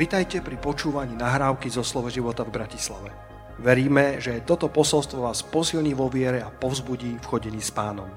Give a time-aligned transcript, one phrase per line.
[0.00, 3.12] Vitajte pri počúvaní nahrávky zo Slovo života v Bratislave.
[3.60, 8.08] Veríme, že toto posolstvo vás posilní vo viere a povzbudí v chodení s pánom.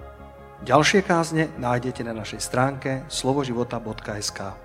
[0.63, 4.55] Ďalšie kázne nájdete na našej stránke slovoživota.sk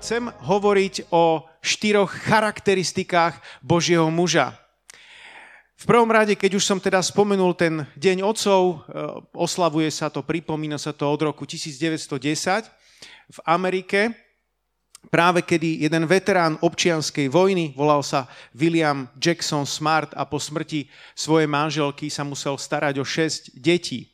[0.00, 4.56] Chcem hovoriť o štyroch charakteristikách Božieho muža.
[5.76, 8.74] V prvom rade, keď už som teda spomenul ten Deň otcov, e,
[9.36, 12.64] oslavuje sa to, pripomína sa to od roku 1910
[13.28, 14.23] v Amerike
[15.08, 21.48] práve kedy jeden veterán občianskej vojny, volal sa William Jackson Smart a po smrti svojej
[21.48, 24.12] manželky sa musel starať o 6 detí.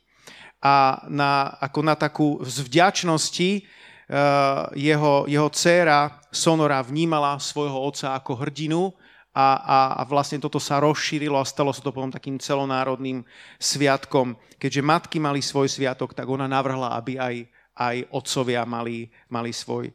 [0.61, 8.13] A na, ako na takú z vďačnosti uh, jeho, jeho dcéra Sonora vnímala svojho otca
[8.13, 8.93] ako hrdinu
[9.31, 13.23] a, a, a vlastne toto sa rozšírilo a stalo sa to potom takým celonárodným
[13.57, 14.35] sviatkom.
[14.59, 17.35] Keďže matky mali svoj sviatok, tak ona navrhla, aby aj,
[17.79, 19.89] aj otcovia mali, mali svoj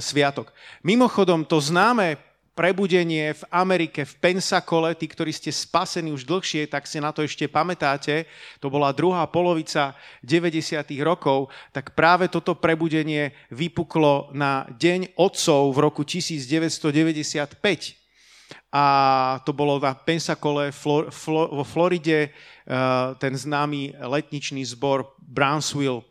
[0.00, 0.52] sviatok.
[0.84, 2.20] Mimochodom, to známe
[2.60, 7.24] prebudenie v Amerike, v Pensakole, tí, ktorí ste spasení už dlhšie, tak si na to
[7.24, 8.28] ešte pamätáte,
[8.60, 10.76] to bola druhá polovica 90.
[11.00, 17.56] rokov, tak práve toto prebudenie vypuklo na Deň otcov v roku 1995.
[18.70, 18.84] A
[19.42, 22.30] to bolo na Pensakole vo Floride, e,
[23.18, 26.04] ten známy letničný zbor Brownsville.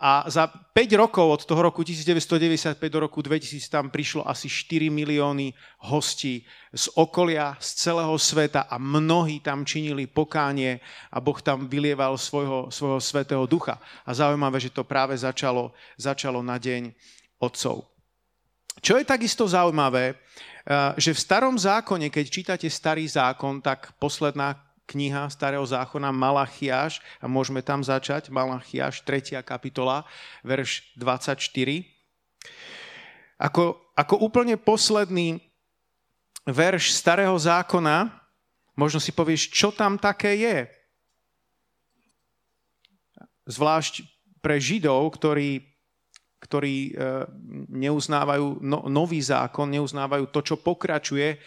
[0.00, 4.88] A za 5 rokov od toho roku 1995 do roku 2000 tam prišlo asi 4
[4.88, 5.52] milióny
[5.84, 10.80] hostí z okolia, z celého sveta a mnohí tam činili pokánie
[11.12, 13.76] a Boh tam vylieval svojho, svojho svetého ducha.
[14.08, 16.96] A zaujímavé, že to práve začalo, začalo na deň
[17.36, 17.84] otcov.
[18.80, 20.16] Čo je takisto zaujímavé,
[20.96, 27.26] že v starom zákone, keď čítate starý zákon, tak posledná kniha Starého zákona Malachiáš a
[27.28, 29.40] môžeme tam začať, Malachiáš, 3.
[29.40, 30.04] kapitola,
[30.44, 31.40] verš 24.
[33.40, 35.40] Ako, ako úplne posledný
[36.44, 38.12] verš Starého zákona,
[38.76, 40.58] možno si povieš, čo tam také je.
[43.48, 44.04] Zvlášť
[44.44, 45.74] pre Židov, ktorí
[46.44, 47.24] ktorí e,
[47.72, 51.40] neuznávajú no, nový zákon, neuznávajú to, čo pokračuje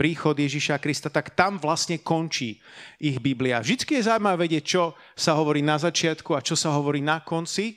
[0.00, 2.56] príchod Ježiša Krista, tak tam vlastne končí
[2.96, 3.60] ich Biblia.
[3.60, 7.76] Vždycky je zaujímavé vedieť, čo sa hovorí na začiatku a čo sa hovorí na konci.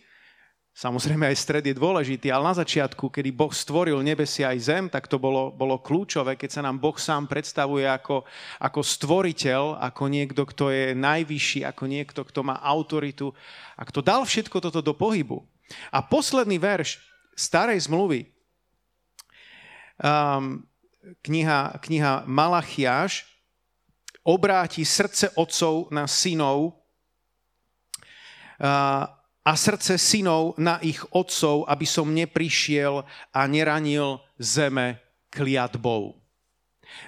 [0.72, 5.06] Samozrejme aj stred je dôležitý, ale na začiatku, kedy Boh stvoril nebesia aj zem, tak
[5.12, 8.26] to bolo, bolo kľúčové, keď sa nám Boh sám predstavuje ako,
[8.58, 13.36] ako stvoriteľ, ako niekto, kto je najvyšší, ako niekto, kto má autoritu
[13.76, 15.44] a kto dal všetko toto do pohybu.
[15.94, 17.04] A posledný verš
[17.38, 18.26] starej zmluvy,
[20.02, 20.66] um,
[21.24, 23.28] kniha, kniha Malachiáš,
[24.24, 26.80] obráti srdce otcov na synov
[29.44, 33.04] a srdce synov na ich otcov, aby som neprišiel
[33.36, 36.16] a neranil zeme kliatbou.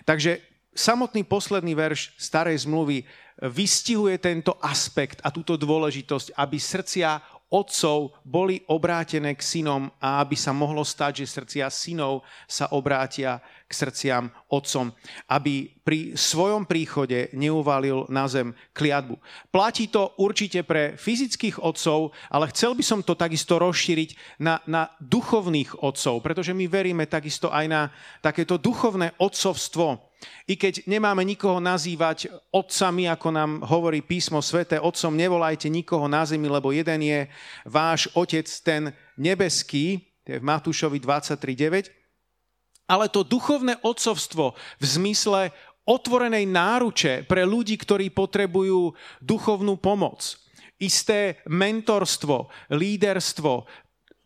[0.03, 0.44] Takže
[0.75, 3.07] samotný posledný verš starej zmluvy
[3.47, 10.35] vystihuje tento aspekt a túto dôležitosť, aby srdcia otcov boli obrátené k synom a aby
[10.35, 14.93] sa mohlo stať, že srdcia synov sa obrátia k srdciam otcom,
[15.25, 19.17] aby pri svojom príchode neuvalil na zem kliatbu.
[19.49, 24.93] Platí to určite pre fyzických otcov, ale chcel by som to takisto rozšíriť na, na
[25.01, 27.81] duchovných otcov, pretože my veríme takisto aj na
[28.21, 30.13] takéto duchovné otcovstvo,
[30.45, 36.21] i keď nemáme nikoho nazývať otcami, ako nám hovorí písmo svete, otcom nevolajte nikoho na
[36.25, 37.19] zemi, lebo jeden je
[37.65, 42.04] váš otec, ten nebeský, to je v Matúšovi 23.9,
[42.85, 45.41] ale to duchovné otcovstvo v zmysle
[45.85, 50.38] otvorenej náruče pre ľudí, ktorí potrebujú duchovnú pomoc,
[50.81, 53.69] isté mentorstvo, líderstvo,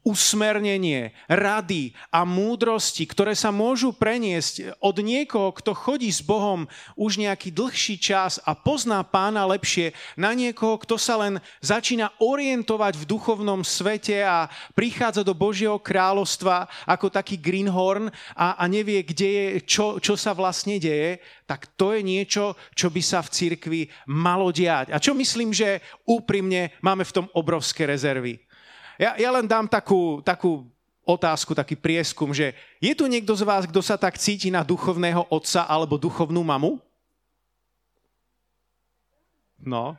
[0.04, 6.66] usmernenie, rady a múdrosti, ktoré sa môžu preniesť od niekoho, kto chodí s Bohom
[6.96, 12.96] už nejaký dlhší čas a pozná pána lepšie, na niekoho, kto sa len začína orientovať
[12.96, 19.30] v duchovnom svete a prichádza do Božieho kráľovstva ako taký greenhorn a, a nevie, kde
[19.30, 23.82] je, čo, čo sa vlastne deje, tak to je niečo, čo by sa v cirkvi
[24.08, 24.94] malo diať.
[24.94, 28.49] A čo myslím, že úprimne máme v tom obrovské rezervy.
[29.00, 30.68] Ja, ja len dám takú, takú
[31.08, 32.52] otázku, taký prieskum, že
[32.84, 36.76] je tu niekto z vás, kto sa tak cíti na duchovného otca alebo duchovnú mamu?
[39.64, 39.96] No,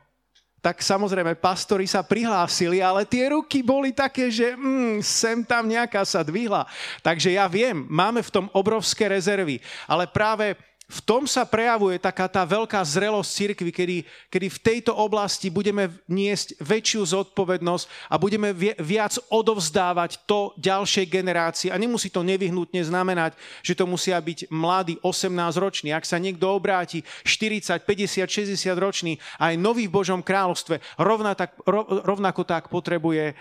[0.61, 6.05] tak samozrejme pastori sa prihlásili, ale tie ruky boli také, že mm, sem tam nejaká
[6.05, 6.69] sa dvihla.
[7.01, 10.53] Takže ja viem, máme v tom obrovské rezervy, ale práve
[10.91, 13.97] v tom sa prejavuje taká tá veľká zrelosť cirkvi, kedy,
[14.27, 18.51] kedy v tejto oblasti budeme niesť väčšiu zodpovednosť a budeme
[18.83, 21.69] viac odovzdávať to ďalšej generácii.
[21.71, 25.31] A nemusí to nevyhnutne znamenať, že to musia byť mladí 18
[25.63, 25.95] roční.
[25.95, 31.55] Ak sa niekto obráti 40, 50, 60 ročný, aj nový v Božom kráľovstve, rovna tak,
[32.03, 33.35] rovnako tak potrebuje e,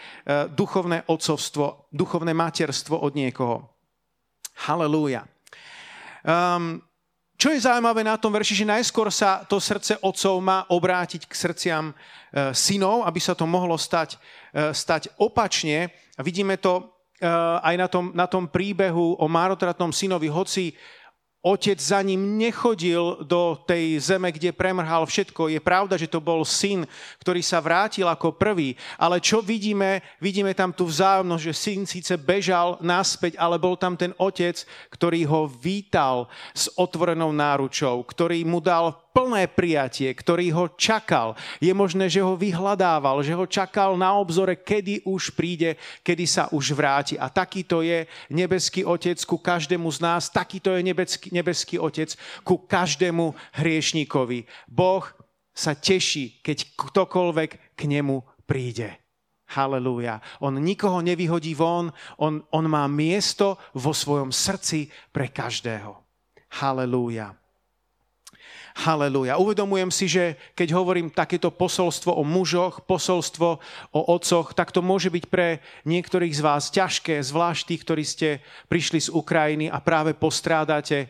[0.54, 3.74] duchovné otcovstvo, duchovné materstvo od niekoho.
[4.69, 5.25] Halelúja.
[6.19, 6.84] Um,
[7.39, 11.31] čo je zaujímavé na tom verši, že najskôr sa to srdce otcov má obrátiť k
[11.31, 11.94] srdciam e,
[12.51, 14.19] synov, aby sa to mohlo stať,
[14.51, 15.88] e, stať opačne.
[16.19, 16.83] Vidíme to e,
[17.63, 20.75] aj na tom, na tom príbehu o márotratnom synovi, hoci
[21.39, 25.47] otec za ním nechodil do tej zeme, kde premrhal všetko.
[25.47, 26.83] Je pravda, že to bol syn,
[27.24, 30.03] ktorý sa vrátil ako prvý, ale čo vidíme?
[30.19, 34.59] Vidíme tam tú vzájomnosť, že syn síce bežal naspäť, ale bol tam ten otec,
[34.91, 41.33] ktorý ho vítal s otvorenou náručou, ktorý mu dal plné prijatie, ktorý ho čakal.
[41.57, 45.75] Je možné, že ho vyhľadával, že ho čakal na obzore, kedy už príde,
[46.06, 47.17] kedy sa už vráti.
[47.17, 52.13] A takýto je nebeský Otec ku každému z nás, takýto je nebeský, nebeský Otec
[52.45, 54.45] ku každému hriešníkovi.
[54.69, 55.03] Boh
[55.51, 58.95] sa teší, keď ktokoľvek k nemu príde.
[59.50, 60.21] Halelúja.
[60.45, 61.89] On nikoho nevyhodí von,
[62.21, 65.97] on, on má miesto vo svojom srdci pre každého.
[66.62, 67.33] Halelúja.
[68.79, 69.35] Halelúja.
[69.35, 73.59] Uvedomujem si, že keď hovorím takéto posolstvo o mužoch, posolstvo
[73.91, 78.29] o otcoch, tak to môže byť pre niektorých z vás ťažké, zvlášť tých, ktorí ste
[78.71, 81.07] prišli z Ukrajiny a práve postrádate e,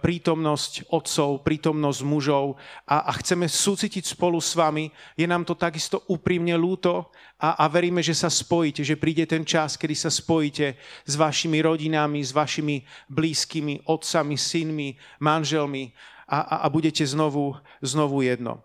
[0.00, 2.56] prítomnosť otcov, prítomnosť mužov
[2.88, 4.88] a, a chceme súcitiť spolu s vami.
[5.20, 9.44] Je nám to takisto úprimne lúto a, a veríme, že sa spojíte, že príde ten
[9.44, 12.80] čas, kedy sa spojíte s vašimi rodinami, s vašimi
[13.12, 18.62] blízkymi, otcami, synmi, manželmi a, a, a budete znovu, znovu jedno.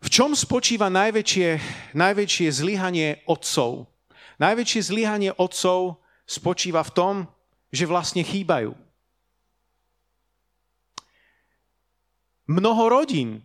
[0.00, 1.48] V čom spočíva najväčšie,
[1.94, 3.86] najväčšie zlyhanie otcov?
[4.40, 7.14] Najväčšie zlyhanie otcov spočíva v tom,
[7.70, 8.72] že vlastne chýbajú.
[12.50, 13.44] Mnoho rodín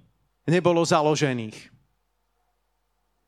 [0.49, 1.75] nebolo založených.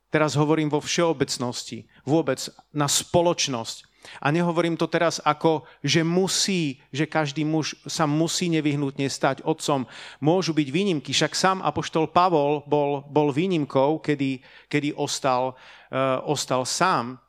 [0.07, 2.39] Teraz hovorím vo všeobecnosti, vôbec
[2.71, 3.86] na spoločnosť.
[4.24, 9.86] A nehovorím to teraz ako, že musí, že každý muž sa musí nevyhnutne stať otcom.
[10.19, 15.54] Môžu byť výnimky, však sám Apoštol Pavol bol, bol výnimkou, kedy, kedy ostal,
[15.92, 17.21] uh, ostal sám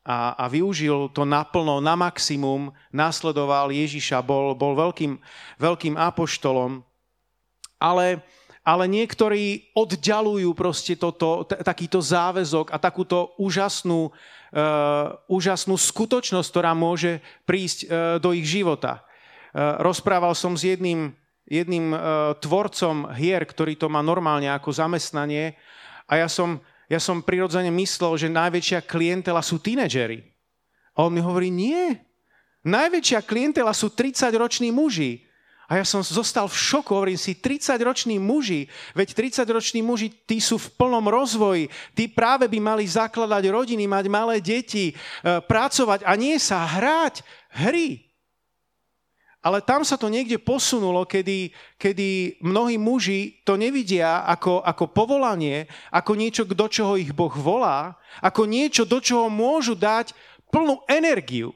[0.00, 5.20] a, a využil to naplno, na maximum, následoval Ježiša, bol, bol veľkým,
[5.60, 6.80] veľkým apoštolom.
[7.80, 8.24] Ale
[8.60, 16.76] ale niektorí oddialujú proste toto, t- takýto záväzok a takúto úžasnú, uh, úžasnú skutočnosť, ktorá
[16.76, 17.88] môže prísť uh,
[18.20, 19.00] do ich života.
[19.50, 21.16] Uh, rozprával som s jedným,
[21.48, 22.00] jedným uh,
[22.36, 25.56] tvorcom hier, ktorý to má normálne ako zamestnanie
[26.10, 26.60] a ja som,
[26.90, 30.26] ja som prirodzene myslel, že najväčšia klientela sú tínedžery.
[30.98, 31.94] A on mi hovorí, nie,
[32.66, 35.22] najväčšia klientela sú 30-roční muži.
[35.70, 40.58] A ja som zostal v šoku, hovorím si, 30-roční muži, veď 30-roční muži, tí sú
[40.58, 46.18] v plnom rozvoji, tí práve by mali zakladať rodiny, mať malé deti, e, pracovať a
[46.18, 47.22] nie sa hrať
[47.54, 48.02] hry.
[49.46, 55.70] Ale tam sa to niekde posunulo, kedy, kedy mnohí muži to nevidia ako, ako povolanie,
[55.94, 60.18] ako niečo, do čoho ich Boh volá, ako niečo, do čoho môžu dať
[60.50, 61.54] plnú energiu.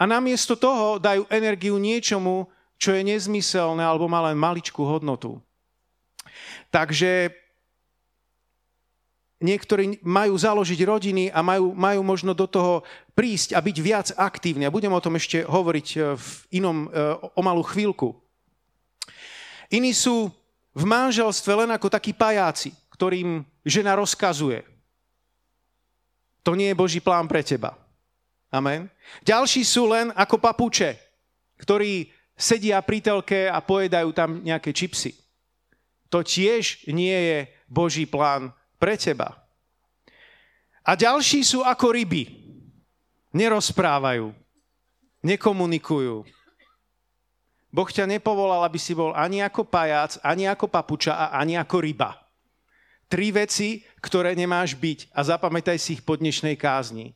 [0.00, 2.48] A namiesto toho dajú energiu niečomu,
[2.80, 5.36] čo je nezmyselné alebo má len maličkú hodnotu.
[6.72, 7.28] Takže
[9.44, 12.80] niektorí majú založiť rodiny a majú, majú možno do toho
[13.12, 14.64] prísť a byť viac aktívni.
[14.64, 18.16] A budem o tom ešte hovoriť e, v inom, e, o malú chvíľku.
[19.68, 20.32] Iní sú
[20.72, 24.64] v manželstve len ako takí pajáci, ktorým žena rozkazuje.
[26.44, 27.76] To nie je Boží plán pre teba.
[28.48, 28.88] Amen.
[29.22, 30.96] Ďalší sú len ako papuče,
[31.60, 32.08] ktorí
[32.40, 35.12] sedia pri telke a pojedajú tam nejaké čipsy.
[36.08, 39.46] To tiež nie je Boží plán pre teba.
[40.82, 42.26] A ďalší sú ako ryby.
[43.30, 44.34] Nerozprávajú,
[45.22, 46.26] nekomunikujú.
[47.70, 51.86] Boh ťa nepovolal, aby si bol ani ako pajac, ani ako papuča a ani ako
[51.86, 52.18] ryba.
[53.06, 57.14] Tri veci, ktoré nemáš byť a zapamätaj si ich po dnešnej kázni.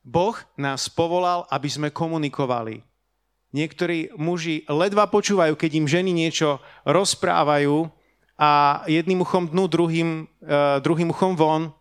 [0.00, 2.80] Boh nás povolal, aby sme komunikovali.
[3.50, 7.90] Niektorí muži ledva počúvajú, keď im ženy niečo rozprávajú
[8.38, 10.08] a jedným uchom dnu, druhým,
[10.46, 11.74] uh, druhým uchom von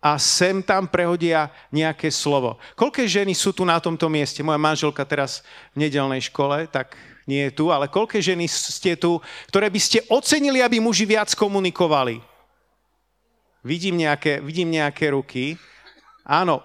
[0.00, 2.56] a sem tam prehodia nejaké slovo.
[2.72, 4.40] Koľké ženy sú tu na tomto mieste?
[4.40, 5.44] Moja manželka teraz
[5.76, 6.96] v nedelnej škole, tak
[7.28, 9.20] nie je tu, ale koľké ženy ste tu,
[9.52, 12.18] ktoré by ste ocenili, aby muži viac komunikovali?
[13.60, 15.60] Vidím nejaké, vidím nejaké ruky.
[16.24, 16.64] Áno,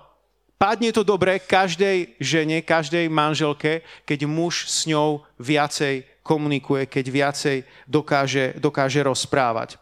[0.56, 7.58] padne to dobre každej žene, každej manželke, keď muž s ňou viacej komunikuje, keď viacej
[7.86, 9.78] dokáže, dokáže rozprávať.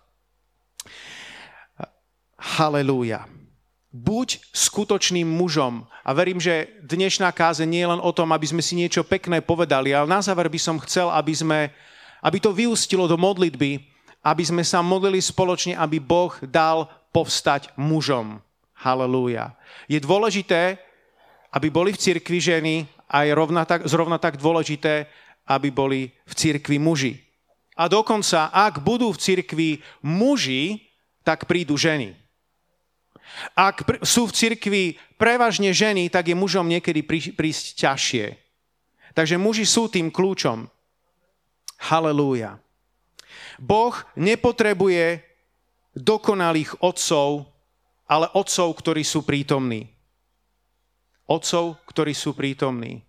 [2.37, 3.23] Halelúja
[3.93, 5.85] buď skutočným mužom.
[6.01, 9.39] A verím, že dnešná káze nie je len o tom, aby sme si niečo pekné
[9.45, 11.59] povedali, ale na záver by som chcel, aby, sme,
[12.25, 13.85] aby to vyústilo do modlitby,
[14.25, 18.41] aby sme sa modlili spoločne, aby Boh dal povstať mužom.
[18.83, 19.55] Halelúja.
[19.87, 20.75] Je dôležité,
[21.55, 22.75] aby boli v cirkvi ženy
[23.07, 25.07] a je rovna tak, zrovna tak dôležité,
[25.47, 27.23] aby boli v cirkvi muži.
[27.79, 29.69] A dokonca, ak budú v cirkvi
[30.03, 30.83] muži,
[31.23, 32.13] tak prídu ženy.
[33.55, 34.83] Ak sú v cirkvi
[35.15, 37.01] prevažne ženy, tak je mužom niekedy
[37.33, 38.25] prísť ťažšie.
[39.15, 40.67] Takže muži sú tým kľúčom.
[41.89, 42.59] Halelúja.
[43.57, 45.23] Boh nepotrebuje
[45.93, 47.52] dokonalých otcov,
[48.13, 49.89] ale otcov, ktorí sú prítomní.
[51.25, 53.01] Otcov, ktorí sú prítomní.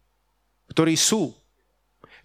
[0.72, 1.36] Ktorí sú.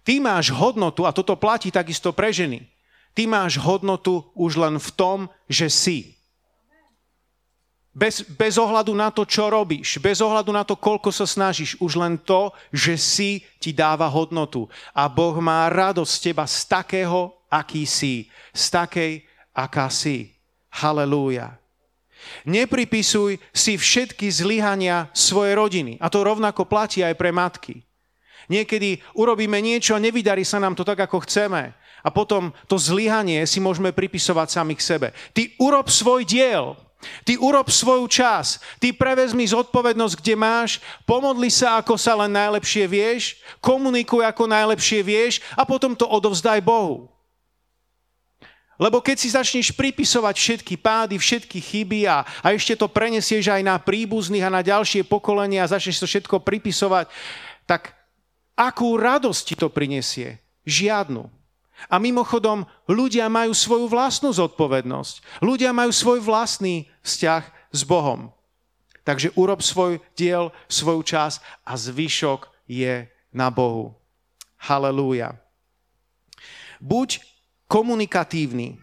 [0.00, 2.64] Ty máš hodnotu, a toto platí takisto pre ženy,
[3.12, 6.16] ty máš hodnotu už len v tom, že si.
[7.92, 12.00] Bez, bez ohľadu na to, čo robíš, bez ohľadu na to, koľko sa snažíš, už
[12.00, 14.72] len to, že si ti dáva hodnotu.
[14.96, 19.12] A Boh má radosť z teba z takého, aký si, z takej,
[19.52, 20.32] aká si.
[20.70, 21.60] Halelúja.
[22.48, 25.92] Nepripisuj si všetky zlyhania svojej rodiny.
[26.00, 27.84] A to rovnako platí aj pre matky.
[28.50, 31.70] Niekedy urobíme niečo a nevydarí sa nám to tak, ako chceme.
[32.00, 35.08] A potom to zlyhanie si môžeme pripisovať sami k sebe.
[35.36, 36.74] Ty urob svoj diel,
[37.24, 42.84] Ty urob svoju čas, ty prevezmi zodpovednosť, kde máš, pomodli sa, ako sa len najlepšie
[42.84, 47.08] vieš, komunikuj, ako najlepšie vieš a potom to odovzdaj Bohu.
[48.80, 53.60] Lebo keď si začneš pripisovať všetky pády, všetky chyby a, a ešte to prenesieš aj
[53.60, 57.12] na príbuzných a na ďalšie pokolenia a začneš to všetko pripisovať,
[57.68, 57.92] tak
[58.56, 60.40] akú radosť ti to prinesie?
[60.64, 61.28] Žiadnu.
[61.92, 65.44] A mimochodom, ľudia majú svoju vlastnú zodpovednosť.
[65.44, 68.32] Ľudia majú svoj vlastný vzťah s Bohom.
[69.04, 73.96] Takže urob svoj diel, svoju čas a zvyšok je na Bohu.
[74.60, 75.40] Halelúja.
[76.80, 77.24] Buď
[77.70, 78.74] komunikatívny.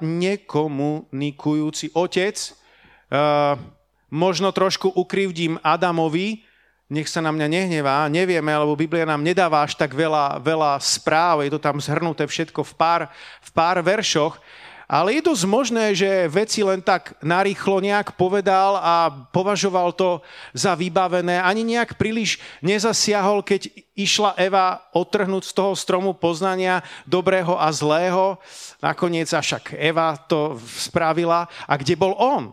[0.00, 3.60] Nekomunikujúci otec, uh,
[4.08, 6.42] možno trošku ukrivdím Adamovi,
[6.90, 11.46] nech sa na mňa nehnevá, nevieme, lebo Biblia nám nedáva až tak veľa, veľa správ,
[11.46, 13.02] je to tam zhrnuté všetko v pár,
[13.46, 14.42] v pár veršoch,
[14.90, 20.18] ale je dosť možné, že veci len tak narýchlo nejak povedal a považoval to
[20.50, 21.38] za vybavené.
[21.38, 28.34] Ani nejak príliš nezasiahol, keď išla Eva otrhnúť z toho stromu poznania dobrého a zlého.
[28.82, 31.46] Nakoniec však Eva to spravila.
[31.70, 32.50] A kde bol on?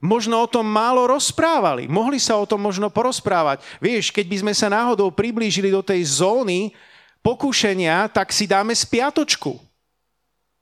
[0.00, 1.84] možno o tom málo rozprávali.
[1.84, 3.60] Mohli sa o tom možno porozprávať.
[3.84, 6.72] Vieš, keď by sme sa náhodou priblížili do tej zóny
[7.20, 9.69] pokušenia, tak si dáme spiatočku.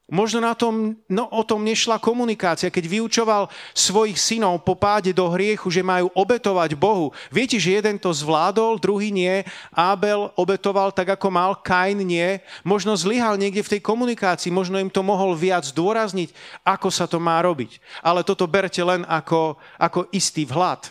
[0.08, 5.28] Možno na tom, no, o tom nešla komunikácia, keď vyučoval svojich synov po páde do
[5.28, 7.12] hriechu, že majú obetovať Bohu.
[7.28, 9.44] Viete, že jeden to zvládol, druhý nie.
[9.68, 12.40] Abel obetoval tak, ako mal, Kain nie.
[12.64, 16.32] Možno zlyhal niekde v tej komunikácii, možno im to mohol viac dôrazniť,
[16.64, 17.76] ako sa to má robiť.
[18.00, 20.88] Ale toto berte len ako, ako istý vhľad.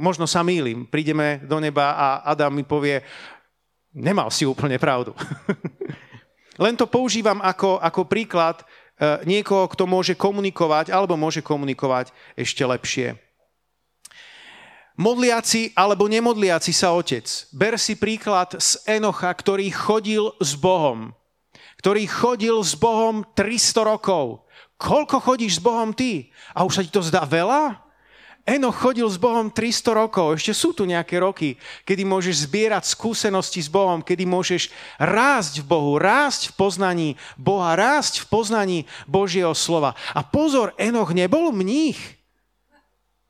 [0.00, 3.04] Možno sa mýlim, prídeme do neba a Adam mi povie,
[3.92, 5.12] nemal si úplne pravdu.
[6.56, 8.64] Len to používam ako, ako príklad e,
[9.28, 13.16] niekoho, kto môže komunikovať alebo môže komunikovať ešte lepšie.
[14.96, 17.28] Modliaci alebo nemodliaci sa otec.
[17.52, 21.12] Ber si príklad z Enocha, ktorý chodil s Bohom.
[21.76, 24.48] Ktorý chodil s Bohom 300 rokov.
[24.80, 26.32] Koľko chodíš s Bohom ty?
[26.56, 27.85] A už sa ti to zdá veľa?
[28.46, 30.38] Enoch chodil s Bohom 300 rokov.
[30.38, 34.70] Ešte sú tu nejaké roky, kedy môžeš zbierať skúsenosti s Bohom, kedy môžeš
[35.02, 38.78] rásť v Bohu, rásť v poznaní Boha, rásť v poznaní
[39.10, 39.98] Božieho slova.
[40.14, 41.98] A pozor, Enoch nebol mních.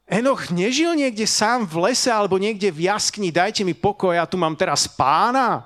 [0.05, 4.37] Enoch nežil niekde sám v lese alebo niekde v jaskni, dajte mi pokoj, ja tu
[4.37, 5.65] mám teraz pána.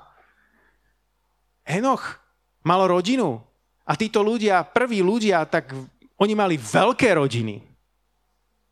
[1.67, 2.23] Enoch
[2.63, 3.43] mal rodinu.
[3.83, 5.75] A títo ľudia, prví ľudia, tak
[6.15, 7.70] oni mali veľké rodiny.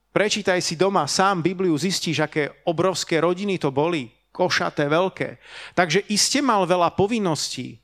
[0.10, 5.38] Prečítaj si doma sám Bibliu, zistíš, aké obrovské rodiny to boli, košaté, veľké.
[5.78, 7.78] Takže iste mal veľa povinností,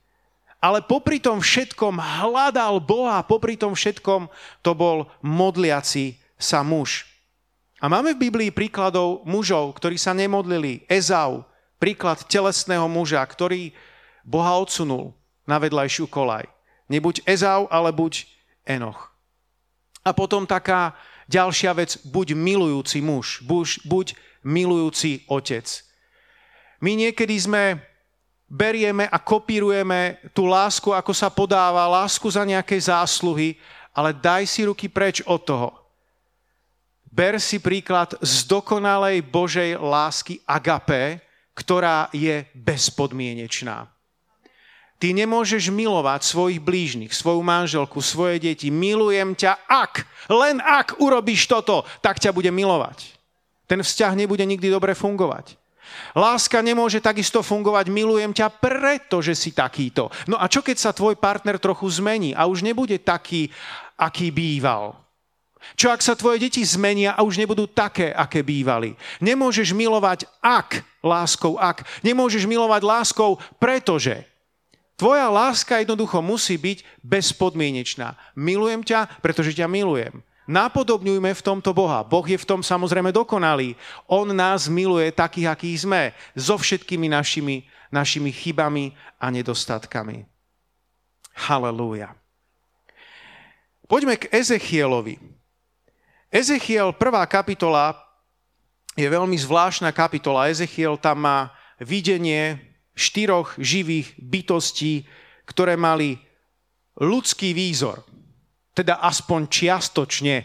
[0.57, 4.25] ale popri tom všetkom hľadal Boha, popri tom všetkom
[4.65, 7.05] to bol modliaci sa muž.
[7.77, 10.81] A máme v Biblii príkladov mužov, ktorí sa nemodlili.
[10.89, 11.45] Ezau,
[11.77, 13.69] príklad telesného muža, ktorý
[14.25, 15.13] Boha odsunul
[15.45, 16.49] na vedľajšiu kolaj.
[16.89, 18.25] Nebuď Ezau, ale buď
[18.65, 19.13] Enoch.
[20.01, 24.07] A potom taká ďalšia vec, buď milujúci muž, buď, buď
[24.45, 25.65] milujúci otec.
[26.81, 27.81] My niekedy sme
[28.45, 33.57] berieme a kopírujeme tú lásku, ako sa podáva, lásku za nejaké zásluhy,
[33.95, 35.69] ale daj si ruky preč od toho.
[37.09, 41.23] Ber si príklad z dokonalej Božej lásky agapé,
[41.55, 43.94] ktorá je bezpodmienečná.
[44.95, 48.71] Ty nemôžeš milovať svojich blížnych, svoju manželku, svoje deti.
[48.71, 53.11] Milujem ťa, ak, len ak urobíš toto, tak ťa bude milovať.
[53.67, 55.59] Ten vzťah nebude nikdy dobre fungovať.
[56.15, 60.07] Láska nemôže takisto fungovať, milujem ťa, pretože si takýto.
[60.31, 63.51] No a čo keď sa tvoj partner trochu zmení a už nebude taký,
[63.99, 64.95] aký býval?
[65.73, 68.93] Čo ak sa tvoje deti zmenia a už nebudú také, aké bývali?
[69.17, 71.81] Nemôžeš milovať ak, láskou ak.
[72.05, 74.23] Nemôžeš milovať láskou, pretože.
[74.95, 78.15] Tvoja láska jednoducho musí byť bezpodmienečná.
[78.31, 80.23] Milujem ťa, pretože ťa milujem.
[80.45, 82.05] Napodobňujme v tomto Boha.
[82.05, 83.75] Boh je v tom samozrejme dokonalý.
[84.05, 90.23] On nás miluje takých, akí sme, so všetkými našimi, našimi chybami a nedostatkami.
[91.35, 92.15] Halelúja.
[93.89, 95.17] Poďme k Ezechielovi.
[96.29, 97.97] Ezechiel, prvá kapitola,
[98.95, 100.47] je veľmi zvláštna kapitola.
[100.47, 105.05] Ezechiel tam má videnie štyroch živých bytostí,
[105.45, 106.17] ktoré mali
[106.97, 108.15] ľudský výzor
[108.75, 110.43] teda aspoň čiastočne,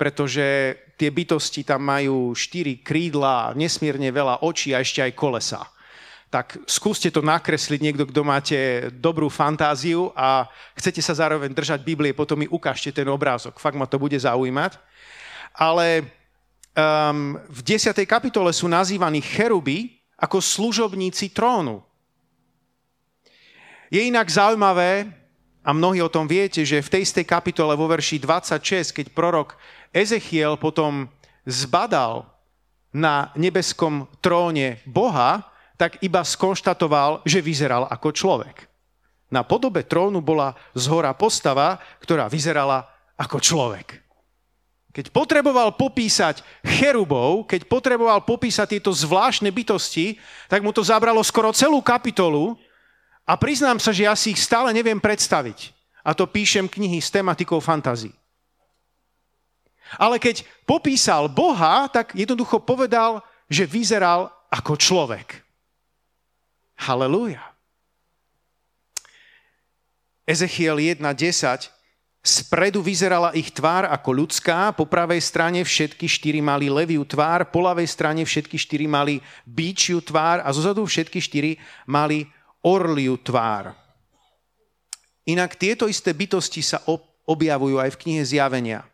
[0.00, 5.60] pretože tie bytosti tam majú štyri krídla, nesmierne veľa očí a ešte aj kolesa.
[6.32, 8.58] Tak skúste to nakresliť niekto, kto máte
[8.96, 13.60] dobrú fantáziu a chcete sa zároveň držať Biblie, potom mi ukážte ten obrázok.
[13.60, 14.74] Fakt ma to bude zaujímať.
[15.54, 16.02] Ale
[16.74, 17.92] um, v 10.
[18.08, 21.85] kapitole sú nazývaní cheruby ako služobníci trónu.
[23.90, 25.10] Je inak zaujímavé,
[25.66, 29.58] a mnohí o tom viete, že v tej istej kapitole vo verši 26, keď prorok
[29.90, 31.10] Ezechiel potom
[31.42, 32.22] zbadal
[32.94, 35.42] na nebeskom tróne Boha,
[35.74, 38.70] tak iba skonštatoval, že vyzeral ako človek.
[39.26, 42.86] Na podobe trónu bola zhora postava, ktorá vyzerala
[43.18, 44.06] ako človek.
[44.94, 50.16] Keď potreboval popísať cherubov, keď potreboval popísať tieto zvláštne bytosti,
[50.48, 52.56] tak mu to zabralo skoro celú kapitolu,
[53.26, 55.74] a priznám sa, že ja si ich stále neviem predstaviť.
[56.06, 58.14] A to píšem knihy s tematikou fantazí.
[59.98, 65.42] Ale keď popísal Boha, tak jednoducho povedal, že vyzeral ako človek.
[66.78, 67.42] Halelúja.
[70.26, 71.74] Ezechiel 1.10
[72.26, 77.62] Spredu vyzerala ich tvár ako ľudská, po pravej strane všetky štyri mali leviu tvár, po
[77.62, 81.54] ľavej strane všetky štyri mali bíčiu tvár a zozadu všetky štyri
[81.86, 82.26] mali
[82.62, 83.74] orliu tvár.
[85.26, 86.78] Inak tieto isté bytosti sa
[87.26, 88.86] objavujú aj v knihe Zjavenia.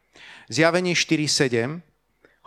[0.48, 1.84] Zjavenie 4.7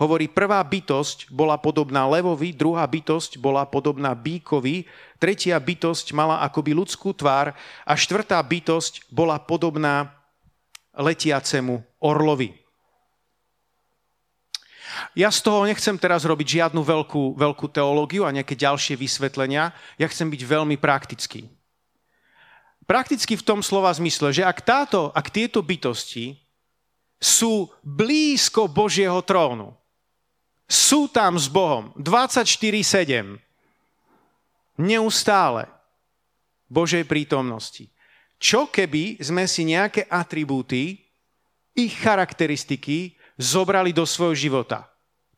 [0.01, 4.89] hovorí, prvá bytosť bola podobná levovi, druhá bytosť bola podobná bíkovi,
[5.21, 7.53] tretia bytosť mala akoby ľudskú tvár
[7.85, 10.11] a štvrtá bytosť bola podobná
[10.97, 12.64] letiacemu orlovi.
[15.15, 19.75] Ja z toho nechcem teraz robiť žiadnu veľkú, veľkú teológiu a nejaké ďalšie vysvetlenia.
[19.99, 21.47] Ja chcem byť veľmi praktický.
[22.85, 26.37] Prakticky v tom slova zmysle, že ak, táto, ak tieto bytosti
[27.17, 29.73] sú blízko Božieho trónu,
[30.69, 33.41] sú tam s Bohom 24-7,
[34.77, 35.69] neustále
[36.69, 37.89] Božej prítomnosti.
[38.35, 41.05] Čo keby sme si nejaké atribúty,
[41.75, 44.87] ich charakteristiky zobrali do svojho života.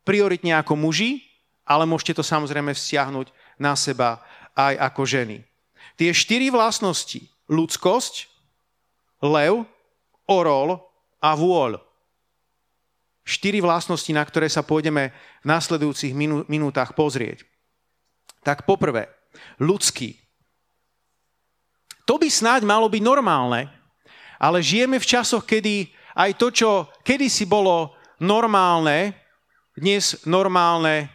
[0.06, 1.26] Prioritne ako muži,
[1.68, 3.28] ale môžete to samozrejme vzťahnuť
[3.60, 4.24] na seba
[4.56, 5.38] aj ako ženy.
[5.98, 8.30] Tie štyri vlastnosti, ľudskosť,
[9.26, 9.66] lev,
[10.30, 10.80] orol
[11.20, 11.82] a vôľ.
[13.28, 15.12] Štyri vlastnosti, na ktoré sa pôjdeme
[15.44, 16.16] v následujúcich
[16.48, 17.44] minútach pozrieť.
[18.46, 19.12] Tak poprvé,
[19.60, 20.16] ľudský.
[22.08, 23.68] To by snáď malo byť normálne,
[24.40, 26.70] ale žijeme v časoch, kedy aj to, čo
[27.06, 29.14] kedysi bolo normálne,
[29.78, 31.14] dnes normálne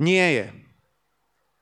[0.00, 0.46] nie je.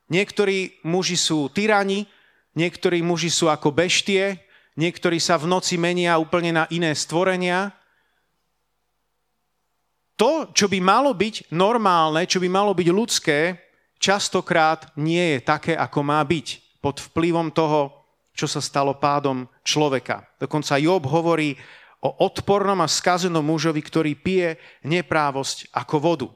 [0.06, 2.06] Niektorí muži sú tyrani,
[2.54, 4.38] niektorí muži sú ako beštie,
[4.78, 7.74] niektorí sa v noci menia úplne na iné stvorenia.
[10.14, 13.38] To, čo by malo byť normálne, čo by malo byť ľudské,
[13.98, 20.28] častokrát nie je také, ako má byť pod vplyvom toho čo sa stalo pádom človeka.
[20.36, 21.56] Dokonca Job hovorí
[22.06, 26.28] o odpornom a skazenom mužovi, ktorý pije neprávosť ako vodu.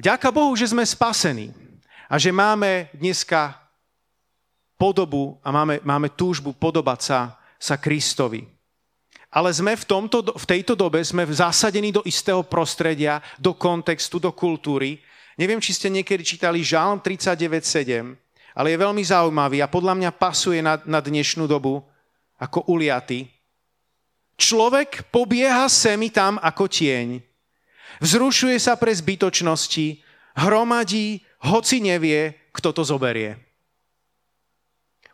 [0.00, 1.52] Vďaka Bohu, že sme spasení
[2.08, 3.56] a že máme dneska
[4.76, 7.20] podobu a máme, máme túžbu podobať sa,
[7.56, 8.44] sa Kristovi.
[9.32, 14.32] Ale sme v, tomto, v tejto dobe sme zasadení do istého prostredia, do kontextu, do
[14.32, 15.00] kultúry.
[15.36, 18.16] Neviem, či ste niekedy čítali Žálm 39.7,
[18.56, 21.84] ale je veľmi zaujímavý a podľa mňa pasuje na, na dnešnú dobu
[22.40, 23.35] ako uliaty.
[24.36, 27.24] Človek pobieha semi tam ako tieň.
[28.04, 30.04] Vzrušuje sa pre zbytočnosti,
[30.36, 33.40] hromadí, hoci nevie, kto to zoberie.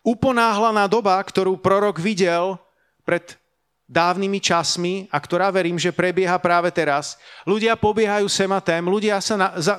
[0.02, 2.58] Uponáhlaná doba, ktorú prorok videl
[3.06, 3.38] pred
[3.86, 7.14] dávnymi časmi a ktorá verím, že prebieha práve teraz.
[7.46, 9.78] Ľudia pobiehajú sem a tém, ľudia sa na, za,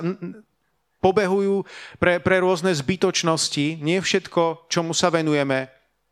[1.03, 1.67] pobehujú
[1.99, 3.84] pre, pre rôzne zbytočnosti.
[3.84, 5.67] Nie všetko, čomu sa venujeme,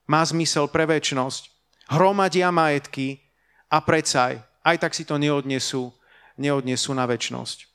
[0.09, 1.60] má zmysel pre väčnosť.
[1.91, 3.19] Hromadia majetky
[3.67, 5.91] a predsa aj tak si to neodnesú,
[6.39, 7.67] neodnesú na väčnosť.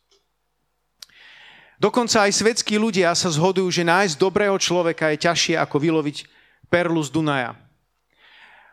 [1.77, 6.25] Dokonca aj svetskí ľudia sa zhodujú, že nájsť dobrého človeka je ťažšie ako vyloviť
[6.73, 7.53] perlu z Dunaja.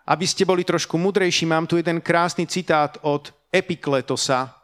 [0.07, 4.55] Aby ste boli trošku mudrejší, mám tu jeden krásny citát od Epikletosa,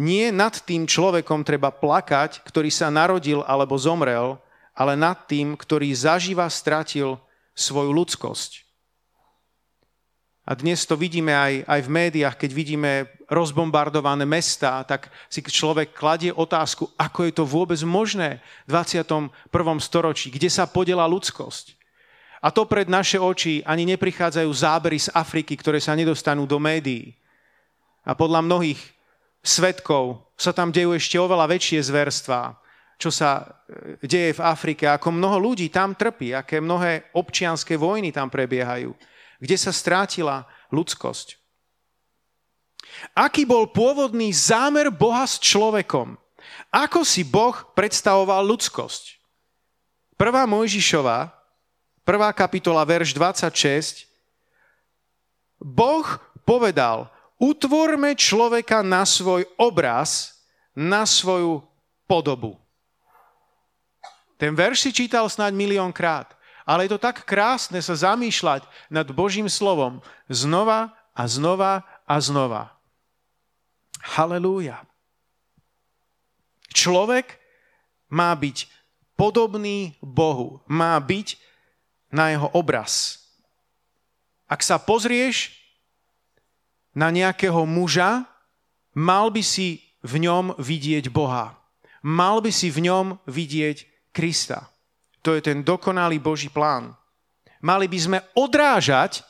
[0.00, 4.40] nie nad tým človekom treba plakať, ktorý sa narodil alebo zomrel,
[4.72, 7.20] ale nad tým, ktorý zaživa stratil
[7.52, 8.69] svoju ľudskosť.
[10.50, 12.90] A dnes to vidíme aj, aj v médiách, keď vidíme
[13.30, 19.30] rozbombardované mesta, tak si človek kladie otázku, ako je to vôbec možné v 21.
[19.78, 21.78] storočí, kde sa podela ľudskosť.
[22.42, 27.14] A to pred naše oči ani neprichádzajú zábery z Afriky, ktoré sa nedostanú do médií.
[28.02, 28.80] A podľa mnohých
[29.46, 32.58] svetkov sa tam dejú ešte oveľa väčšie zverstvá,
[32.98, 38.10] čo sa e, deje v Afrike, ako mnoho ľudí tam trpí, aké mnohé občianské vojny
[38.10, 38.90] tam prebiehajú,
[39.40, 41.40] kde sa strátila ľudskosť.
[43.16, 46.20] Aký bol pôvodný zámer Boha s človekom?
[46.70, 49.18] Ako si Boh predstavoval ľudskosť?
[50.20, 51.32] Prvá Mojžišova,
[52.04, 54.04] prvá kapitola, verš 26,
[55.60, 56.04] Boh
[56.44, 57.08] povedal,
[57.40, 60.36] Utvorme človeka na svoj obraz,
[60.76, 61.64] na svoju
[62.04, 62.60] podobu.
[64.36, 66.36] Ten verš si čítal snáď miliónkrát,
[66.70, 68.62] ale je to tak krásne sa zamýšľať
[68.94, 69.98] nad Božím slovom
[70.30, 72.78] znova a znova a znova.
[74.14, 74.86] Halelúja.
[76.70, 77.42] Človek
[78.06, 78.70] má byť
[79.18, 81.34] podobný Bohu, má byť
[82.14, 83.18] na jeho obraz.
[84.46, 85.50] Ak sa pozrieš
[86.94, 88.30] na nejakého muža,
[88.94, 91.58] mal by si v ňom vidieť Boha.
[92.06, 94.69] Mal by si v ňom vidieť Krista.
[95.20, 96.96] To je ten dokonalý Boží plán.
[97.60, 99.20] Mali by sme odrážať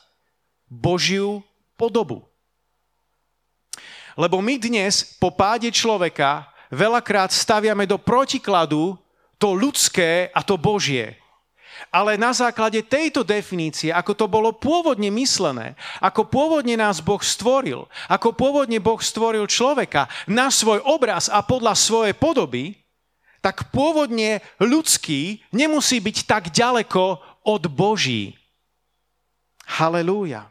[0.71, 1.43] Božiu
[1.75, 2.23] podobu.
[4.15, 8.95] Lebo my dnes po páde človeka veľakrát staviame do protikladu
[9.35, 11.19] to ľudské a to Božie.
[11.89, 17.89] Ale na základe tejto definície, ako to bolo pôvodne myslené, ako pôvodne nás Boh stvoril,
[18.05, 22.77] ako pôvodne Boh stvoril človeka na svoj obraz a podľa svojej podoby,
[23.41, 28.37] tak pôvodne ľudský nemusí byť tak ďaleko od Boží.
[29.65, 30.49] Halelúja.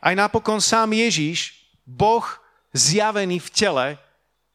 [0.00, 2.24] Aj napokon sám Ježíš, Boh
[2.72, 3.86] zjavený v tele,